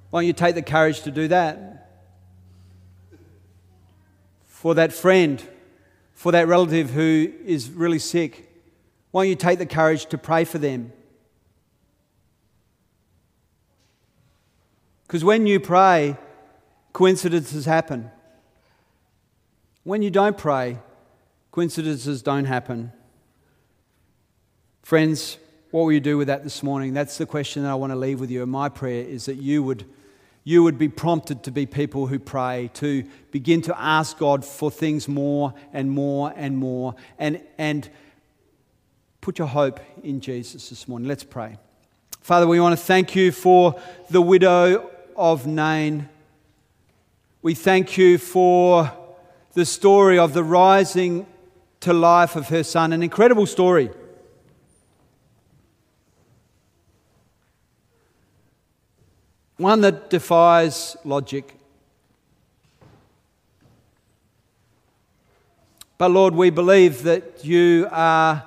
Why 0.10 0.22
don't 0.22 0.28
you 0.28 0.34
take 0.34 0.56
the 0.56 0.62
courage 0.62 1.02
to 1.02 1.12
do 1.12 1.28
that? 1.28 1.90
For 4.46 4.74
that 4.76 4.94
friend, 4.94 5.48
for 6.14 6.32
that 6.32 6.48
relative 6.48 6.90
who 6.92 7.32
is 7.46 7.70
really 7.70 8.00
sick, 8.00 8.50
why 9.12 9.24
don't 9.24 9.30
you 9.30 9.36
take 9.36 9.60
the 9.60 9.66
courage 9.66 10.08
to 10.08 10.18
pray 10.18 10.44
for 10.44 10.58
them? 10.58 10.92
Because 15.06 15.24
when 15.24 15.46
you 15.46 15.60
pray, 15.60 16.18
coincidences 16.94 17.66
happen. 17.66 18.10
When 19.84 20.02
you 20.02 20.10
don't 20.10 20.38
pray, 20.38 20.80
coincidences 21.52 22.24
don't 22.24 22.46
happen. 22.46 22.92
Friends, 24.84 25.38
what 25.72 25.84
will 25.84 25.94
you 25.94 26.02
do 26.02 26.18
with 26.18 26.28
that 26.28 26.44
this 26.44 26.62
morning? 26.62 26.94
That's 26.94 27.18
the 27.18 27.26
question 27.26 27.64
that 27.64 27.72
I 27.72 27.76
want 27.76 27.94
to 27.94 27.96
leave 27.96 28.20
with 28.20 28.30
you. 28.30 28.44
And 28.44 28.52
my 28.52 28.68
prayer 28.68 29.06
is 29.06 29.26
that 29.28 29.36
you 29.36 29.64
would, 29.64 29.86
you 30.44 30.62
would 30.62 30.78
be 30.78 30.90
prompted 30.90 31.42
to 31.44 31.52
be 31.52 31.66
people 31.66 32.08
who 32.08 32.20
pray, 32.20 32.70
to 32.76 33.06
begin 33.32 33.62
to 33.62 33.82
ask 33.82 34.18
God 34.18 34.44
for 34.44 34.70
things 34.70 35.08
more 35.08 35.54
and 35.72 35.90
more 35.90 36.34
and 36.36 36.58
more, 36.58 36.96
and, 37.18 37.42
and 37.58 37.90
put 39.22 39.40
your 39.40 39.48
hope 39.48 39.80
in 40.04 40.20
Jesus 40.20 40.68
this 40.68 40.86
morning. 40.86 41.08
Let's 41.08 41.24
pray. 41.24 41.58
Father, 42.20 42.46
we 42.46 42.60
want 42.60 42.78
to 42.78 42.86
thank 42.86 43.16
you 43.16 43.32
for 43.32 43.80
the 44.10 44.22
widow 44.22 44.92
of 45.16 45.48
Nain. 45.48 46.10
We 47.42 47.56
thank 47.56 47.98
you 47.98 48.18
for 48.18 48.92
the 49.54 49.66
story 49.66 50.20
of 50.20 50.34
the 50.34 50.44
rising 50.44 51.26
to 51.80 51.94
life 51.94 52.36
of 52.36 52.50
her 52.50 52.64
son, 52.64 52.92
an 52.92 53.02
incredible 53.02 53.46
story. 53.46 53.90
One 59.58 59.82
that 59.82 60.10
defies 60.10 60.98
logic. 61.04 61.56
But 65.98 66.10
Lord, 66.10 66.34
we 66.36 66.50
believe 66.50 67.04
that 67.04 67.46
you 67.46 67.88
are 67.92 68.44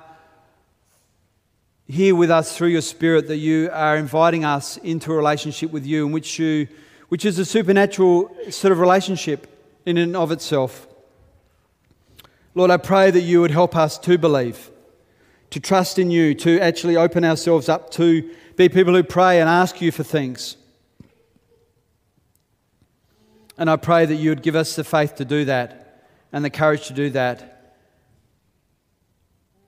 here 1.87 2.13
with 2.13 2.29
us 2.29 2.55
through 2.55 2.67
your 2.67 2.81
Spirit, 2.81 3.27
that 3.29 3.37
you 3.37 3.69
are 3.71 3.95
inviting 3.95 4.43
us 4.43 4.77
into 4.77 5.13
a 5.13 5.15
relationship 5.15 5.71
with 5.71 5.85
you, 5.85 6.05
in 6.05 6.11
which 6.11 6.37
you, 6.37 6.67
which 7.07 7.23
is 7.23 7.39
a 7.39 7.45
supernatural 7.45 8.29
sort 8.49 8.73
of 8.73 8.79
relationship 8.79 9.47
in 9.85 9.97
and 9.97 10.15
of 10.15 10.31
itself. 10.31 10.87
Lord, 12.53 12.69
I 12.69 12.77
pray 12.77 13.09
that 13.11 13.21
you 13.21 13.39
would 13.39 13.51
help 13.51 13.75
us 13.75 13.97
to 13.99 14.17
believe, 14.17 14.69
to 15.51 15.59
trust 15.61 15.97
in 15.97 16.11
you, 16.11 16.35
to 16.35 16.59
actually 16.59 16.97
open 16.97 17.23
ourselves 17.23 17.69
up 17.69 17.89
to 17.91 18.29
be 18.57 18.67
people 18.67 18.93
who 18.93 19.03
pray 19.03 19.39
and 19.39 19.49
ask 19.49 19.79
you 19.79 19.91
for 19.91 20.03
things. 20.03 20.57
And 23.57 23.69
I 23.69 23.75
pray 23.75 24.05
that 24.05 24.15
you 24.15 24.29
would 24.29 24.43
give 24.43 24.55
us 24.55 24.75
the 24.75 24.83
faith 24.83 25.15
to 25.15 25.25
do 25.25 25.45
that 25.45 26.05
and 26.31 26.45
the 26.45 26.49
courage 26.49 26.87
to 26.87 26.93
do 26.93 27.09
that. 27.11 27.75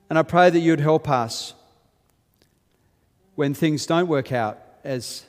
And 0.09 0.17
I 0.17 0.23
pray 0.23 0.49
that 0.49 0.59
you 0.59 0.71
would 0.71 0.79
help 0.79 1.09
us 1.09 1.53
when 3.35 3.53
things 3.53 3.85
don't 3.85 4.07
work 4.07 4.31
out 4.31 4.59
as, 4.83 5.25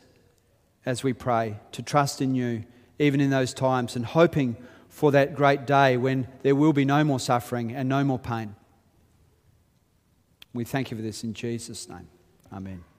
as 0.84 1.04
we 1.04 1.12
pray, 1.12 1.56
to 1.72 1.82
trust 1.82 2.20
in 2.20 2.34
you, 2.34 2.64
even 2.98 3.20
in 3.20 3.30
those 3.30 3.54
times, 3.54 3.96
and 3.96 4.04
hoping 4.04 4.56
for 4.88 5.12
that 5.12 5.34
great 5.36 5.66
day 5.66 5.96
when 5.96 6.26
there 6.42 6.54
will 6.54 6.72
be 6.72 6.84
no 6.84 7.04
more 7.04 7.20
suffering 7.20 7.74
and 7.74 7.88
no 7.88 8.02
more 8.02 8.18
pain. 8.18 8.56
We 10.52 10.64
thank 10.64 10.90
you 10.90 10.96
for 10.96 11.02
this 11.02 11.22
in 11.22 11.34
Jesus' 11.34 11.88
name. 11.88 12.08
Amen. 12.52 12.89